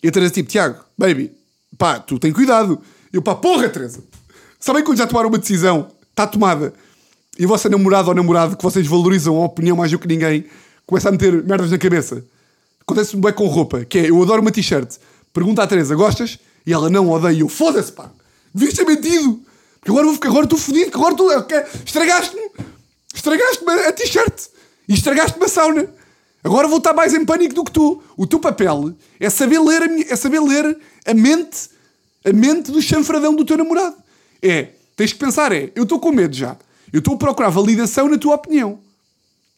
[0.03, 1.31] E a Teresa tipo, Tiago, baby,
[1.77, 2.81] pá, tu tem cuidado.
[3.12, 4.03] Eu pá, porra, Teresa.
[4.59, 5.90] Sabem quando já tomaram uma decisão?
[6.09, 6.72] Está tomada.
[7.38, 10.46] E a vossa namorada ou namorado, que vocês valorizam a opinião mais do que ninguém,
[10.87, 12.25] começa a meter merdas na cabeça.
[12.81, 14.96] Acontece-me bem com roupa, que é, eu adoro uma t-shirt.
[15.31, 16.38] Pergunta à Teresa, gostas?
[16.66, 17.48] E ela, não, odeio.
[17.48, 18.11] Foda-se, pá.
[18.55, 19.42] Devias ter mentido.
[19.79, 21.29] Porque agora vou ficar, agora estou fodido, agora tu
[21.85, 22.51] estragaste-me.
[23.14, 24.52] Estragaste-me a t-shirt.
[24.88, 25.88] E estragaste-me a sauna.
[26.45, 28.03] Agora vou estar mais em pânico do que tu.
[28.16, 31.71] O teu papel é saber ler a, minha, é saber ler a mente,
[32.25, 33.97] a mente do chanfradão do teu namorado.
[34.42, 36.57] É, tens que pensar, é, eu estou com medo já.
[36.92, 38.81] Eu estou a procurar validação na tua opinião.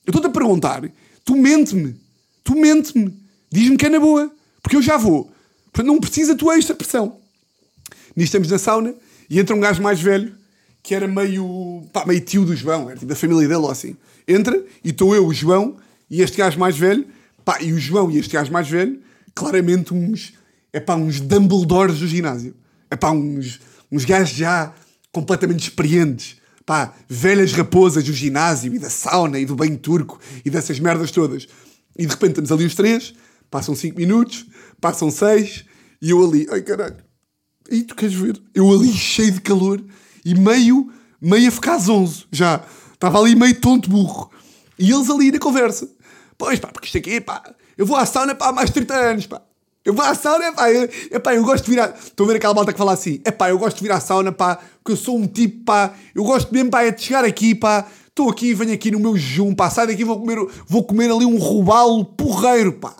[0.07, 0.83] Eu estou-te a perguntar,
[1.25, 1.97] tu mente-me.
[2.45, 3.19] Tu mente-me.
[3.51, 4.31] Diz-me que é na boa.
[4.63, 5.31] Porque eu já vou.
[5.73, 7.17] Portanto, não precisa a tua extra pressão.
[8.15, 8.95] Nisto estamos na sauna
[9.29, 10.35] e entra um gajo mais velho
[10.83, 13.97] que era meio, pá, meio tio do João, era tipo da família dele ou assim.
[14.27, 15.77] Entra e estou eu, o João
[16.11, 17.07] e este gajo mais velho,
[17.45, 19.01] pá, e o João e este gajo mais velho,
[19.35, 20.35] claramente uns,
[20.73, 22.55] é pá, uns Dumbledores do ginásio.
[22.91, 23.61] É pá, uns,
[23.91, 24.75] uns gajos já
[25.13, 26.37] completamente experientes.
[26.67, 31.11] Pá, velhas raposas do ginásio e da sauna e do banho turco e dessas merdas
[31.11, 31.47] todas.
[31.97, 33.15] E de repente estamos ali os três,
[33.51, 34.47] passam 5 minutos,
[34.81, 35.65] passam 6
[36.01, 36.97] e eu ali, ai caralho,
[37.71, 38.41] e tu queres ver?
[38.55, 39.83] Eu ali cheio de calor
[40.25, 42.65] e meio, meio a ficar zonzo já.
[43.05, 44.31] Estava ali meio tonto burro.
[44.79, 45.87] E eles ali na conversa.
[46.39, 47.43] Pois pá, porque isto aqui, pá,
[47.77, 49.43] eu vou à sauna pá, há mais de 30 anos, pá.
[49.85, 51.91] Eu vou à sauna, pá, eu, epá, eu gosto de vir à...
[51.91, 54.01] Estou a ver aquela malta que fala assim, é pá, eu gosto de vir à
[54.01, 57.27] sauna, pá, porque eu sou um tipo, pá, eu gosto mesmo, pá, é de chegar
[57.27, 60.83] aqui, pá, estou aqui, venho aqui no meu jejum, pá, sai daqui, vou comer, vou
[60.83, 62.97] comer ali um robalo porreiro, pá.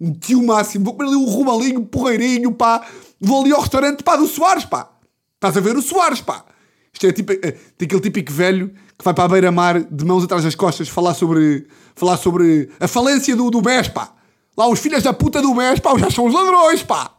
[0.00, 2.84] Um tio máximo, vou comer ali um robalinho porreirinho, pá,
[3.20, 4.90] vou ali ao restaurante, pá, do Soares, pá.
[5.36, 6.44] Estás a ver o Soares, pá.
[6.92, 10.24] Isto é tipo, é, tem aquele típico velho que vai para a beira-mar de mãos
[10.24, 14.12] atrás das costas falar sobre, falar sobre a falência do, do BES, pá.
[14.56, 17.12] Lá os filhos da puta do BES, pá, já são os ladrões, pá.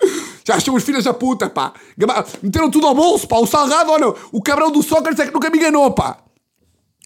[0.46, 1.74] Já são os filhos da puta, pá.
[2.42, 3.36] Meteram tudo ao bolso, pá.
[3.36, 6.16] O salgado, olha, o cabrão do Sócrates é que nunca me enganou, pá.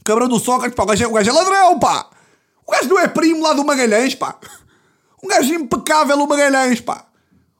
[0.00, 2.08] O cabrão do Sócrates, pá, o gajo, é, o gajo é ladrão, pá.
[2.64, 4.36] O gajo não é primo lá do Magalhães, pá.
[5.22, 7.06] Um gajo impecável, o Magalhães, pá.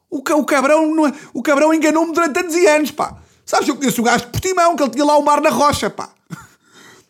[0.09, 3.17] O, o cabrão, é, o cabrão enganou-me durante anos e anos, pá.
[3.45, 5.91] Sabes, eu conheço o gajo de Portimão, que ele tinha lá o mar na rocha,
[5.91, 6.11] pá.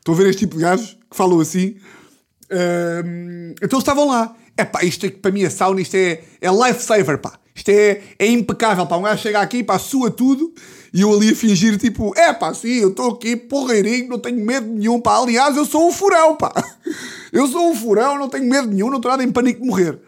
[0.02, 1.76] Estou a ver este tipo de gajos que falam assim.
[2.50, 4.34] Um, então estavam lá.
[4.56, 7.38] É pá, isto é, para mim a sauna, isto é, é lifesaver, pá.
[7.54, 8.96] Isto é, é impecável, pá.
[8.96, 10.52] Um gajo chega aqui, pá, sua tudo.
[10.92, 14.44] E eu ali a fingir, tipo, é pá, sim, eu estou aqui porreirinho, não tenho
[14.44, 15.18] medo nenhum, pá.
[15.18, 16.52] Aliás, eu sou um furão, pá.
[17.32, 19.98] Eu sou um furão, não tenho medo nenhum, não estou nada em pânico de morrer.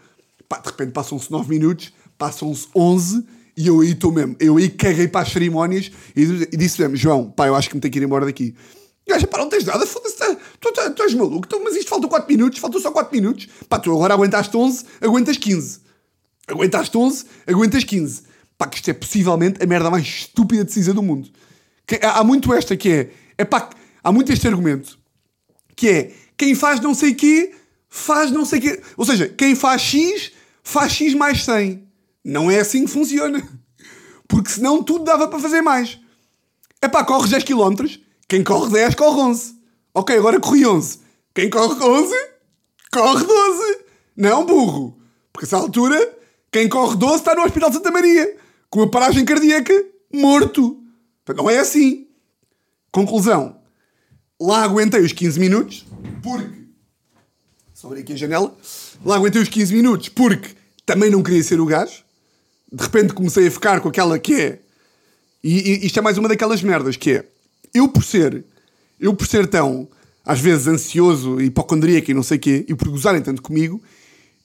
[0.47, 3.25] Pá, de repente passam-se 9 minutos, passam-se 11
[3.57, 4.37] e eu aí estou mesmo.
[4.39, 7.77] Eu aí caguei para as cerimónias e, e disse mesmo, João, pá, eu acho que
[7.77, 8.55] me tenho que ir embora daqui.
[9.07, 11.89] Gaja, pá, não tens nada, foda-se, tá, tu, tu, tu, és maluco, então, mas isto
[11.89, 13.49] faltam 4 minutos, faltam só 4 minutos.
[13.69, 15.81] Pá, tu agora aguentaste 11, aguentas 15.
[16.49, 18.23] Aguentaste 11, aguentas 15.
[18.57, 21.29] Pá, que isto é possivelmente a merda mais estúpida decisão do mundo.
[21.87, 23.69] Que, há, há muito esta que é, é pá,
[24.03, 24.99] há muito este argumento,
[25.77, 27.55] que é, quem faz não sei quê,
[27.89, 28.83] faz não sei quê.
[28.97, 31.87] Ou seja, quem faz X, faz X mais 100.
[32.25, 33.47] Não é assim que funciona.
[34.27, 35.99] Porque senão tudo dava para fazer mais.
[36.81, 37.85] É pá, corres 10 km,
[38.29, 39.55] quem corre 10 corre 11.
[39.95, 40.99] Ok, agora corri 11.
[41.35, 42.15] Quem corre 11,
[42.93, 43.79] corre 12.
[44.17, 44.99] Não, burro.
[45.33, 46.17] Porque essa altura,
[46.51, 48.37] quem corre 12 está no Hospital de Santa Maria,
[48.71, 49.73] com a paragem cardíaca,
[50.13, 50.81] morto.
[51.37, 52.07] Não é assim.
[52.93, 53.61] Conclusão.
[54.41, 55.85] Lá aguentei os 15 minutos,
[56.23, 56.65] porque.
[57.73, 58.57] Só abrir aqui a janela.
[59.05, 60.51] Lá aguentei os 15 minutos, porque
[60.87, 62.05] também não queria ser o gajo.
[62.73, 64.61] De repente comecei a ficar com aquela que é.
[65.43, 67.34] E, e isto é mais uma daquelas merdas que é.
[67.75, 68.45] Eu por ser.
[68.99, 69.89] Eu por ser tão.
[70.25, 73.83] Às vezes ansioso, hipocondríaco e não sei o quê, e por gozarem tanto comigo,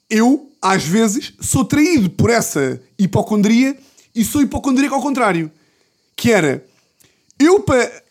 [0.09, 3.77] eu, às vezes, sou traído por essa hipocondria
[4.13, 5.49] e sou hipocondríaco ao contrário.
[6.17, 6.65] Que era.
[7.39, 8.03] Eu, para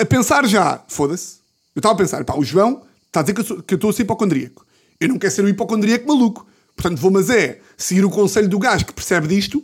[0.00, 1.36] a pensar já, foda-se,
[1.76, 3.76] eu estava a pensar, pá, o João está a dizer que eu, sou, que eu
[3.76, 4.66] estou a ser hipocondríaco.
[4.98, 6.44] Eu não quero ser um hipocondríaco maluco.
[6.74, 9.62] Portanto, vou, mas é seguir o conselho do gajo que percebe disto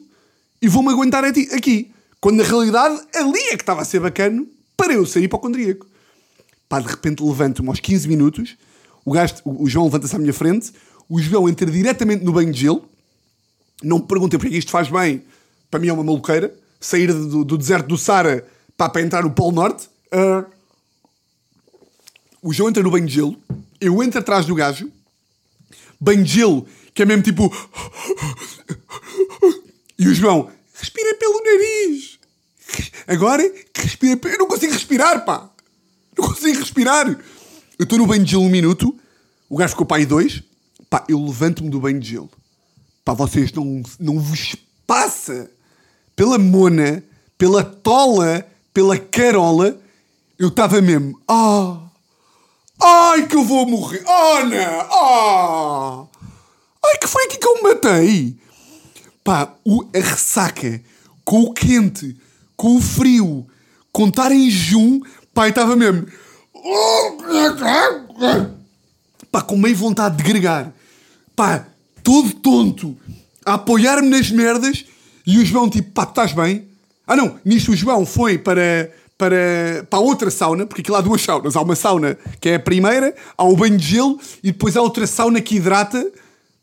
[0.61, 1.91] e vou-me aguentar aqui.
[2.21, 4.47] Quando na realidade ali é que estava a ser bacana
[4.79, 5.87] para eu ser hipocondríaco.
[6.69, 8.57] Pá, de repente levanto-me aos 15 minutos,
[9.05, 10.71] o, gajo, o, João levanta-se à minha frente,
[11.09, 12.89] o João entra diretamente no banho de gelo,
[13.83, 15.25] não me perguntem porque é isto faz bem,
[15.71, 19.31] para mim é uma maluqueira, sair do, do deserto do Sara pá, para entrar no
[19.31, 19.89] Polo Norte.
[20.13, 20.45] Uh,
[22.43, 23.37] o João entra no banho de gelo,
[23.81, 24.93] eu entro atrás do gajo,
[25.99, 27.51] banho de gelo, que é mesmo tipo.
[30.01, 32.18] E o João, respira pelo nariz.
[33.07, 33.43] Agora,
[33.75, 34.35] respira pelo.
[34.35, 35.49] Eu não consigo respirar, pá.
[36.17, 37.09] Não consigo respirar.
[37.79, 38.95] Eu estou no banho de gelo um minuto,
[39.49, 40.43] o gajo ficou para aí dois,
[40.91, 42.31] pá, eu levanto-me do banho de gelo.
[43.05, 45.49] Pá, vocês não, não vos passa
[46.17, 47.05] pela mona,
[47.39, 49.79] pela tola, pela carola,
[50.37, 51.21] eu estava mesmo.
[51.29, 51.79] Ah!
[52.81, 54.03] Ai que eu vou morrer!
[54.05, 54.81] Oh não!
[54.91, 56.07] Ah!
[56.85, 58.37] Ai que foi aqui que eu me matei!
[59.23, 60.83] Pá, o, a ressaca,
[61.25, 62.17] com o quente,
[62.59, 63.47] com o frio,
[63.93, 65.01] com estar em jejum,
[65.33, 66.07] pá, estava mesmo.
[69.31, 70.73] Pá, com meio vontade de gregar.
[71.37, 71.65] Pá,
[72.03, 72.97] todo tonto,
[73.47, 74.85] a apoiar-me nas merdas
[75.25, 76.67] e o João tipo, pá, estás bem?
[77.07, 81.23] Ah não, nisto o João foi para, para, para outra sauna, porque aquilo há duas
[81.23, 81.55] saunas.
[81.55, 84.83] Há uma sauna que é a primeira, há o banho de gelo e depois há
[84.83, 86.05] outra sauna que hidrata.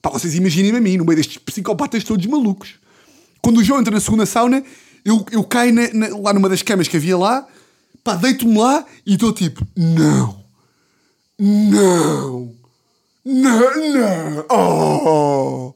[0.01, 2.75] Pá, vocês imaginem-me a mim, no meio destes psicopatas todos malucos.
[3.41, 4.62] Quando o João entra na segunda sauna,
[5.06, 7.48] eu, eu caio na, na, lá numa das camas que havia lá,
[8.04, 10.44] pá, deito-me lá e estou tipo, não,
[11.38, 12.52] não,
[13.24, 15.74] não, não, oh,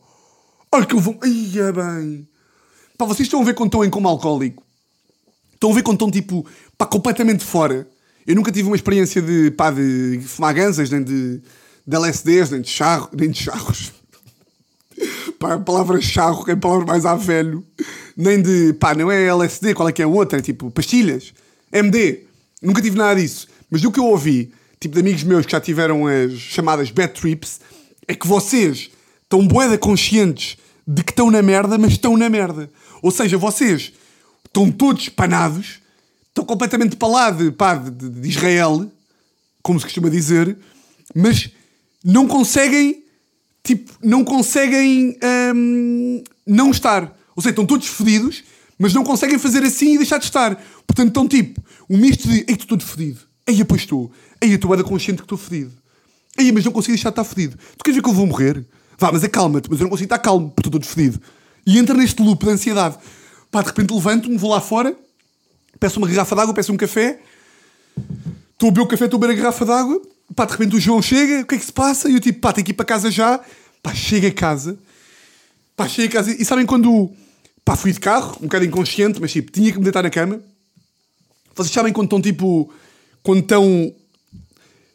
[0.71, 2.27] olha que eu vou, ia bem.
[2.97, 4.63] Pá, vocês estão a ver quando estão em coma alcoólico?
[5.53, 7.87] Estão a ver quando estão tipo, pá, completamente fora.
[8.25, 11.39] Eu nunca tive uma experiência de, pá, de fumar gansas, nem de,
[11.85, 13.93] de LSDs, nem de charro, nem de charros.
[15.39, 17.65] Pá, a palavra charro que é a palavra mais a velho.
[18.15, 20.39] Nem de, pá, não é LSD, qual é que é a outra?
[20.39, 21.33] É tipo, pastilhas,
[21.71, 22.23] MD.
[22.61, 23.47] Nunca tive nada disso.
[23.69, 27.13] Mas do que eu ouvi, tipo, de amigos meus que já tiveram as chamadas bad
[27.13, 27.59] trips,
[28.07, 28.89] é que vocês
[29.23, 32.69] estão boeda conscientes de que estão na merda, mas estão na merda.
[33.01, 33.93] Ou seja, vocês
[34.43, 35.79] estão todos panados,
[36.27, 38.91] estão completamente para lá de, pá, de, de Israel,
[39.61, 40.57] como se costuma dizer,
[41.15, 41.49] mas
[42.03, 43.03] não conseguem,
[43.63, 45.17] tipo, não conseguem
[45.55, 47.15] hum, não estar.
[47.35, 48.43] Ou seja, estão todos fodidos,
[48.77, 50.55] mas não conseguem fazer assim e deixar de estar.
[50.85, 53.19] Portanto, estão tipo, um misto de, ei, estou todo fodido.
[53.45, 54.11] Ei, pois estou.
[54.41, 55.71] Ei, estou bem consciente que estou fodido.
[56.37, 57.57] Ei, mas não consigo deixar de estar fodido.
[57.77, 58.65] Tu queres ver que eu vou morrer?
[58.97, 61.21] Vá, mas acalma-te, mas eu não consigo estar calmo, porque estou todo fodido.
[61.65, 62.97] E entra neste loop de ansiedade.
[63.51, 64.95] Pá, de repente levanto-me, vou lá fora,
[65.79, 67.19] peço uma garrafa d'água, peço um café,
[68.53, 70.01] estou a beber o café, estou a beber a garrafa d'água,
[70.35, 72.09] pá, de repente o João chega, o que é que se passa?
[72.09, 73.39] E eu tipo, pá, tenho que ir para casa já.
[73.81, 74.77] Pá, chega a casa,
[75.75, 77.11] pá, chega a casa, e sabem quando,
[77.63, 80.41] pá, fui de carro, um bocado inconsciente, mas tipo, tinha que me deitar na cama.
[81.55, 82.71] Vocês sabem quando estão tipo,
[83.23, 83.93] quando estão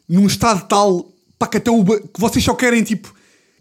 [0.07, 3.13] num estado tal, pá, que até o, que vocês só querem tipo,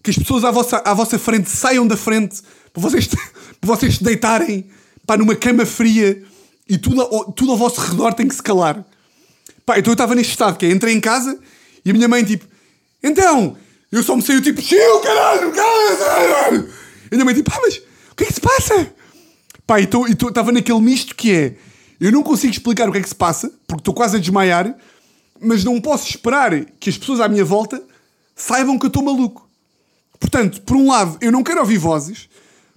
[0.03, 2.43] que as pessoas à vossa, à vossa frente saiam da frente
[2.73, 3.09] para vocês,
[3.61, 4.67] para vocês se deitarem
[5.07, 6.23] pá, numa cama fria
[6.69, 8.85] e tudo, tudo ao vosso redor tem que se calar.
[9.65, 11.39] Pá, então eu estava neste estado, que é, entrei em casa
[11.85, 12.47] e a minha mãe tipo,
[13.03, 13.57] então,
[13.93, 16.69] eu só me saiu tipo, chill, caralho, caralho.
[17.11, 18.93] E a minha mãe tipo, pá, mas o que é que se passa?
[19.67, 21.55] Pá, então estava naquele misto que é,
[22.01, 24.75] eu não consigo explicar o que é que se passa, porque estou quase a desmaiar,
[25.41, 27.83] mas não posso esperar que as pessoas à minha volta
[28.35, 29.49] saibam que eu estou maluco.
[30.19, 32.29] Portanto, por um lado, eu não quero ouvir vozes,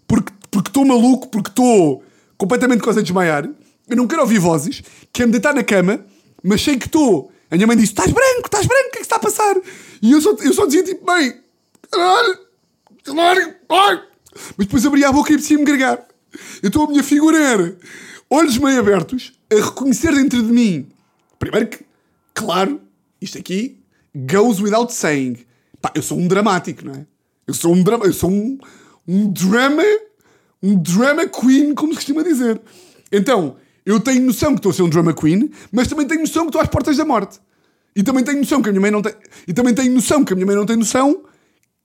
[0.08, 2.04] porque estou maluco, porque estou
[2.38, 3.50] completamente quase a desmaiar.
[3.88, 4.84] Eu não quero ouvir vozes,
[5.14, 6.00] quero me deitar na cama,
[6.44, 7.32] mas sei que estou.
[7.50, 9.56] A minha mãe disse: Estás branco, estás branco, o que é que está a passar?
[10.02, 11.40] E eu só, eu só dizia tipo: Mãe,
[11.90, 12.40] caralho,
[13.04, 14.04] caralho, ai.
[14.58, 16.06] Mas depois abria a boca e preciso me gregar.
[16.64, 17.78] Então a minha figura era
[18.30, 20.90] olhos meio abertos, a reconhecer dentro de mim.
[21.40, 21.86] Primeiro que,
[22.34, 22.82] claro,
[23.22, 23.80] isto aqui
[24.16, 25.38] goes without saying.
[25.82, 27.06] Pá, eu sou um dramático, não é?
[27.46, 28.58] Eu sou um drama, eu sou um,
[29.08, 29.84] um drama,
[30.62, 32.60] um drama queen, como se costuma dizer.
[33.12, 33.56] Então,
[33.88, 36.50] eu tenho noção que estou a ser um drama queen, mas também tenho noção que
[36.50, 37.40] estou às portas da morte.
[37.96, 39.14] E também tenho noção que a minha mãe não tem.
[39.48, 41.24] E também tenho noção que a minha mãe não tem noção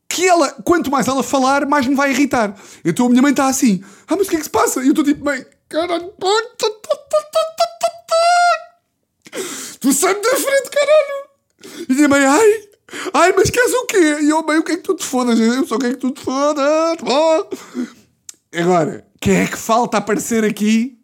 [0.08, 2.54] que ela, quanto mais ela falar, mais me vai irritar.
[2.84, 4.82] Então a minha mãe está assim, ah, mas o que é que se passa?
[4.82, 6.12] E eu estou tipo, mãe, caralho,
[9.80, 11.88] tu sai da frente, caralho.
[11.88, 12.68] E a minha mãe, ai,
[13.14, 14.18] ai, mas queres o quê?
[14.22, 15.38] E eu, mãe, o que é que tu te fodas?
[15.38, 16.98] Eu só quero que tu te fodas.
[18.52, 20.98] Agora, quem é que falta aparecer aqui?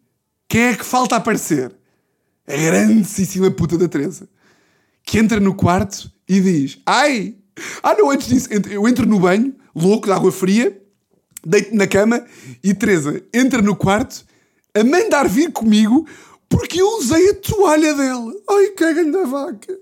[0.49, 1.71] Quem é que falta aparecer?
[2.47, 4.27] A grandíssima puta da Teresa.
[5.03, 7.35] Que entra no quarto e diz, ai,
[7.83, 10.75] ah, não, antes disso, eu entro no banho, louco, de água fria,
[11.45, 12.25] deito na cama
[12.63, 14.25] e Teresa entra no quarto
[14.73, 16.07] a mandar vir comigo
[16.49, 18.33] porque eu usei a toalha dela.
[18.49, 19.77] Ai, caga da vaca.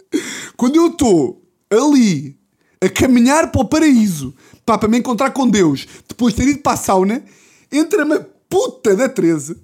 [0.57, 2.37] Quando eu estou ali
[2.81, 6.59] a caminhar para o paraíso pá, para me encontrar com Deus depois de ter ido
[6.59, 7.23] para a sauna,
[7.71, 9.55] entra-me a puta da Teresa.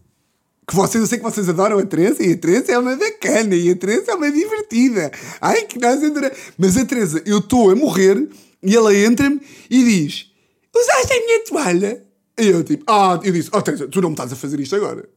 [0.68, 3.54] Que vocês, eu sei que vocês adoram a Teresa, e a Teresa é uma bacana,
[3.56, 5.12] e a Teresa é uma divertida.
[5.42, 6.38] Ai, que nós adoramos.
[6.58, 8.30] Mas a Teresa, eu estou a morrer,
[8.62, 10.28] e ela entra-me e diz:
[10.76, 12.04] Usaste a minha toalha?
[12.40, 14.76] E eu tipo, ah, eu disse, oh Teresa, tu não me estás a fazer isto
[14.76, 15.08] agora.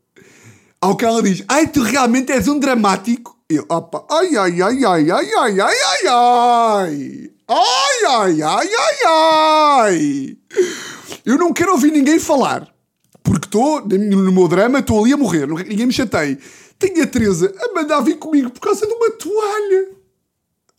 [0.80, 3.36] Ao que ela diz, ai, tu realmente és um dramático.
[3.50, 7.30] E eu, opa, ai, ai, ai, ai, ai, ai, ai, ai, ai.
[7.48, 10.36] Ai, ai, ai, ai, ai.
[11.24, 12.75] Eu não quero ouvir ninguém falar.
[13.26, 15.48] Porque estou, no meu drama, estou ali a morrer.
[15.48, 16.38] Ninguém me chateia.
[16.78, 19.88] Tenho a Teresa a mandar vir comigo por causa de uma toalha.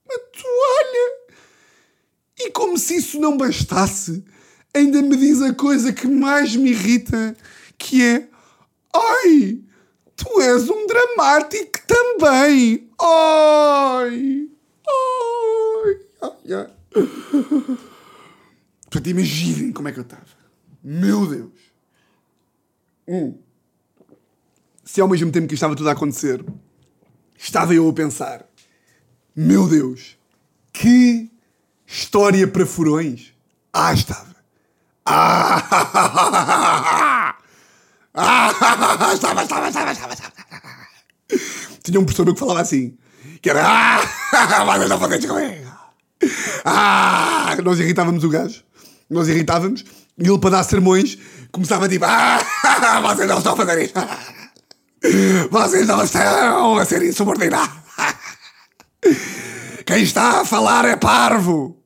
[0.05, 1.11] Uma toalha.
[2.39, 4.23] E como se isso não bastasse,
[4.73, 7.35] ainda me diz a coisa que mais me irrita,
[7.77, 8.29] que é...
[8.95, 9.59] Ai,
[10.15, 12.89] tu és um dramático também.
[12.97, 14.47] Ai,
[14.87, 16.69] ai, ai, ai.
[18.89, 20.23] Portanto, imaginem como é que eu estava.
[20.81, 21.66] Meu Deus.
[23.07, 23.37] Um.
[24.83, 26.43] Se ao mesmo tempo que estava tudo a acontecer,
[27.37, 28.45] estava eu a pensar:
[29.35, 30.17] Meu Deus,
[30.73, 31.31] que
[31.85, 33.33] história para furões!
[33.71, 34.35] Ah, estava!
[35.05, 35.63] Ah!
[38.19, 38.49] Ah!
[39.13, 40.33] Estava, estava, estava, estava, estava.
[41.83, 42.97] Tinha um professor que falava assim:
[43.41, 43.63] que era.
[43.63, 44.65] Ah!
[44.65, 45.71] Mas não fazer comigo!
[46.65, 47.55] Ah!
[47.63, 48.63] Nós irritávamos o gajo,
[49.07, 49.85] nós irritávamos,
[50.17, 51.17] e ele para dar sermões
[51.51, 52.39] começava tipo: Ah!
[53.01, 53.99] Vocês não a fazer isto!
[55.51, 57.75] Vocês não estão a ser insubordinados!
[59.85, 61.81] Quem está a falar é parvo!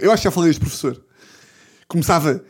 [0.00, 1.00] Eu acho que já falei este professor.
[1.86, 2.44] Começava.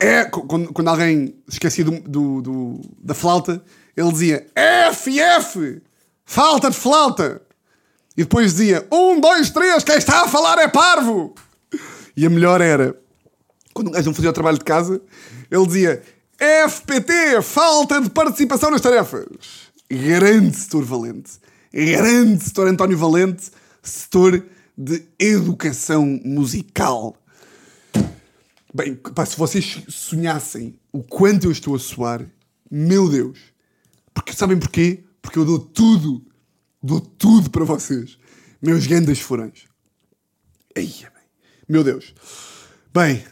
[0.00, 3.62] É, quando, quando alguém esquecia do, do, do, da flauta,
[3.96, 5.82] ele dizia F, F!
[6.24, 7.40] Falta de flauta!
[8.16, 11.34] E depois dizia um, dois, três, quem está a falar é parvo!
[12.16, 13.00] E a melhor era
[13.72, 15.00] quando um gajo não fazia o trabalho de casa,
[15.50, 16.02] ele dizia
[16.42, 19.70] FPT, falta de participação nas tarefas.
[19.88, 21.38] Grande setor valente.
[21.72, 23.48] Grande setor António Valente,
[23.80, 24.44] setor
[24.76, 27.16] de educação musical.
[28.74, 32.26] Bem, pá, se vocês sonhassem o quanto eu estou a suar,
[32.68, 33.38] meu Deus.
[34.12, 35.04] Porque sabem porquê?
[35.20, 36.26] Porque eu dou tudo,
[36.82, 38.18] dou tudo para vocês.
[38.60, 39.66] Meus grandes furões.
[40.76, 40.92] Aí.
[41.68, 42.12] Meu Deus.
[42.92, 43.24] Bem,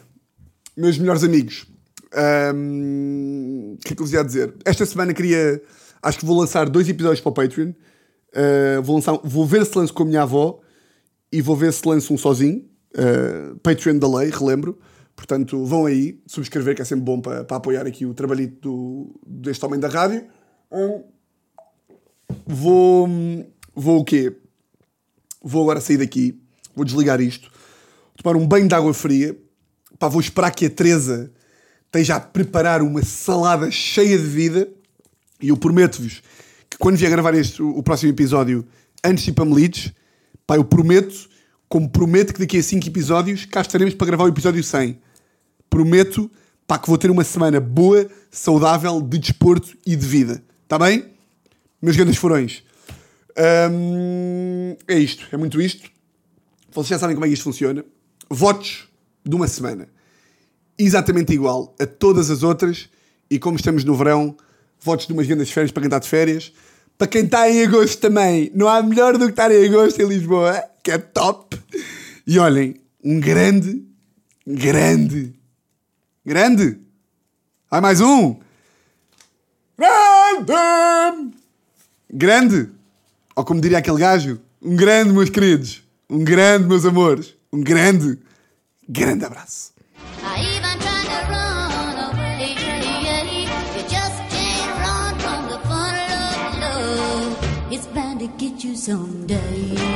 [0.76, 1.66] meus melhores amigos,
[2.12, 4.54] o que é que eu vos ia dizer?
[4.64, 5.62] Esta semana queria.
[6.02, 7.70] Acho que vou lançar dois episódios para o Patreon.
[7.70, 10.60] Uh, vou, lançar, vou ver se lanço com a minha avó
[11.30, 12.64] e vou ver se lanço um sozinho.
[12.94, 14.78] Uh, Patreon da lei, relembro.
[15.14, 19.20] Portanto, vão aí subscrever, que é sempre bom para, para apoiar aqui o trabalhito do,
[19.26, 20.26] deste homem da rádio.
[20.72, 21.04] Um,
[22.46, 23.08] vou.
[23.74, 24.36] Vou o quê?
[25.42, 26.40] Vou agora sair daqui,
[26.74, 27.50] vou desligar isto,
[28.22, 29.34] tomar um banho de água fria
[30.00, 31.30] Pá, vou esperar que a Teresa
[31.90, 34.68] esteja a preparar uma salada cheia de vida
[35.42, 36.22] e eu prometo-vos
[36.68, 38.64] que quando vier gravar este, o, próximo episódio
[39.04, 39.92] antes ir para Melides,
[40.46, 41.28] pá, eu prometo,
[41.68, 45.00] como prometo que daqui a 5 episódios cá estaremos para gravar o episódio 100.
[45.68, 46.30] Prometo,
[46.64, 50.44] pá, que vou ter uma semana boa, saudável, de desporto e de vida.
[50.62, 51.06] Está bem?
[51.82, 52.62] Meus grandes furões.
[53.72, 55.90] Hum, é isto, é muito isto.
[56.70, 57.84] Vocês já sabem como é que isto funciona.
[58.28, 58.88] Votos
[59.26, 59.88] de uma semana.
[60.82, 62.88] Exatamente igual a todas as outras.
[63.30, 64.34] E como estamos no verão,
[64.80, 66.52] votos de umas grandes férias para quem está de férias.
[66.96, 70.06] Para quem está em agosto também, não há melhor do que estar em agosto em
[70.08, 71.58] Lisboa, que é top.
[72.26, 73.84] E olhem, um grande,
[74.46, 75.34] grande,
[76.24, 76.78] grande.
[77.70, 78.36] Há mais um.
[79.76, 81.34] Grande!
[82.10, 82.70] Grande!
[83.36, 85.82] Ou como diria aquele gajo, um grande, meus queridos.
[86.08, 87.34] Um grande, meus amores.
[87.52, 88.18] Um grande,
[88.88, 89.72] grande abraço.
[98.80, 99.89] Someday.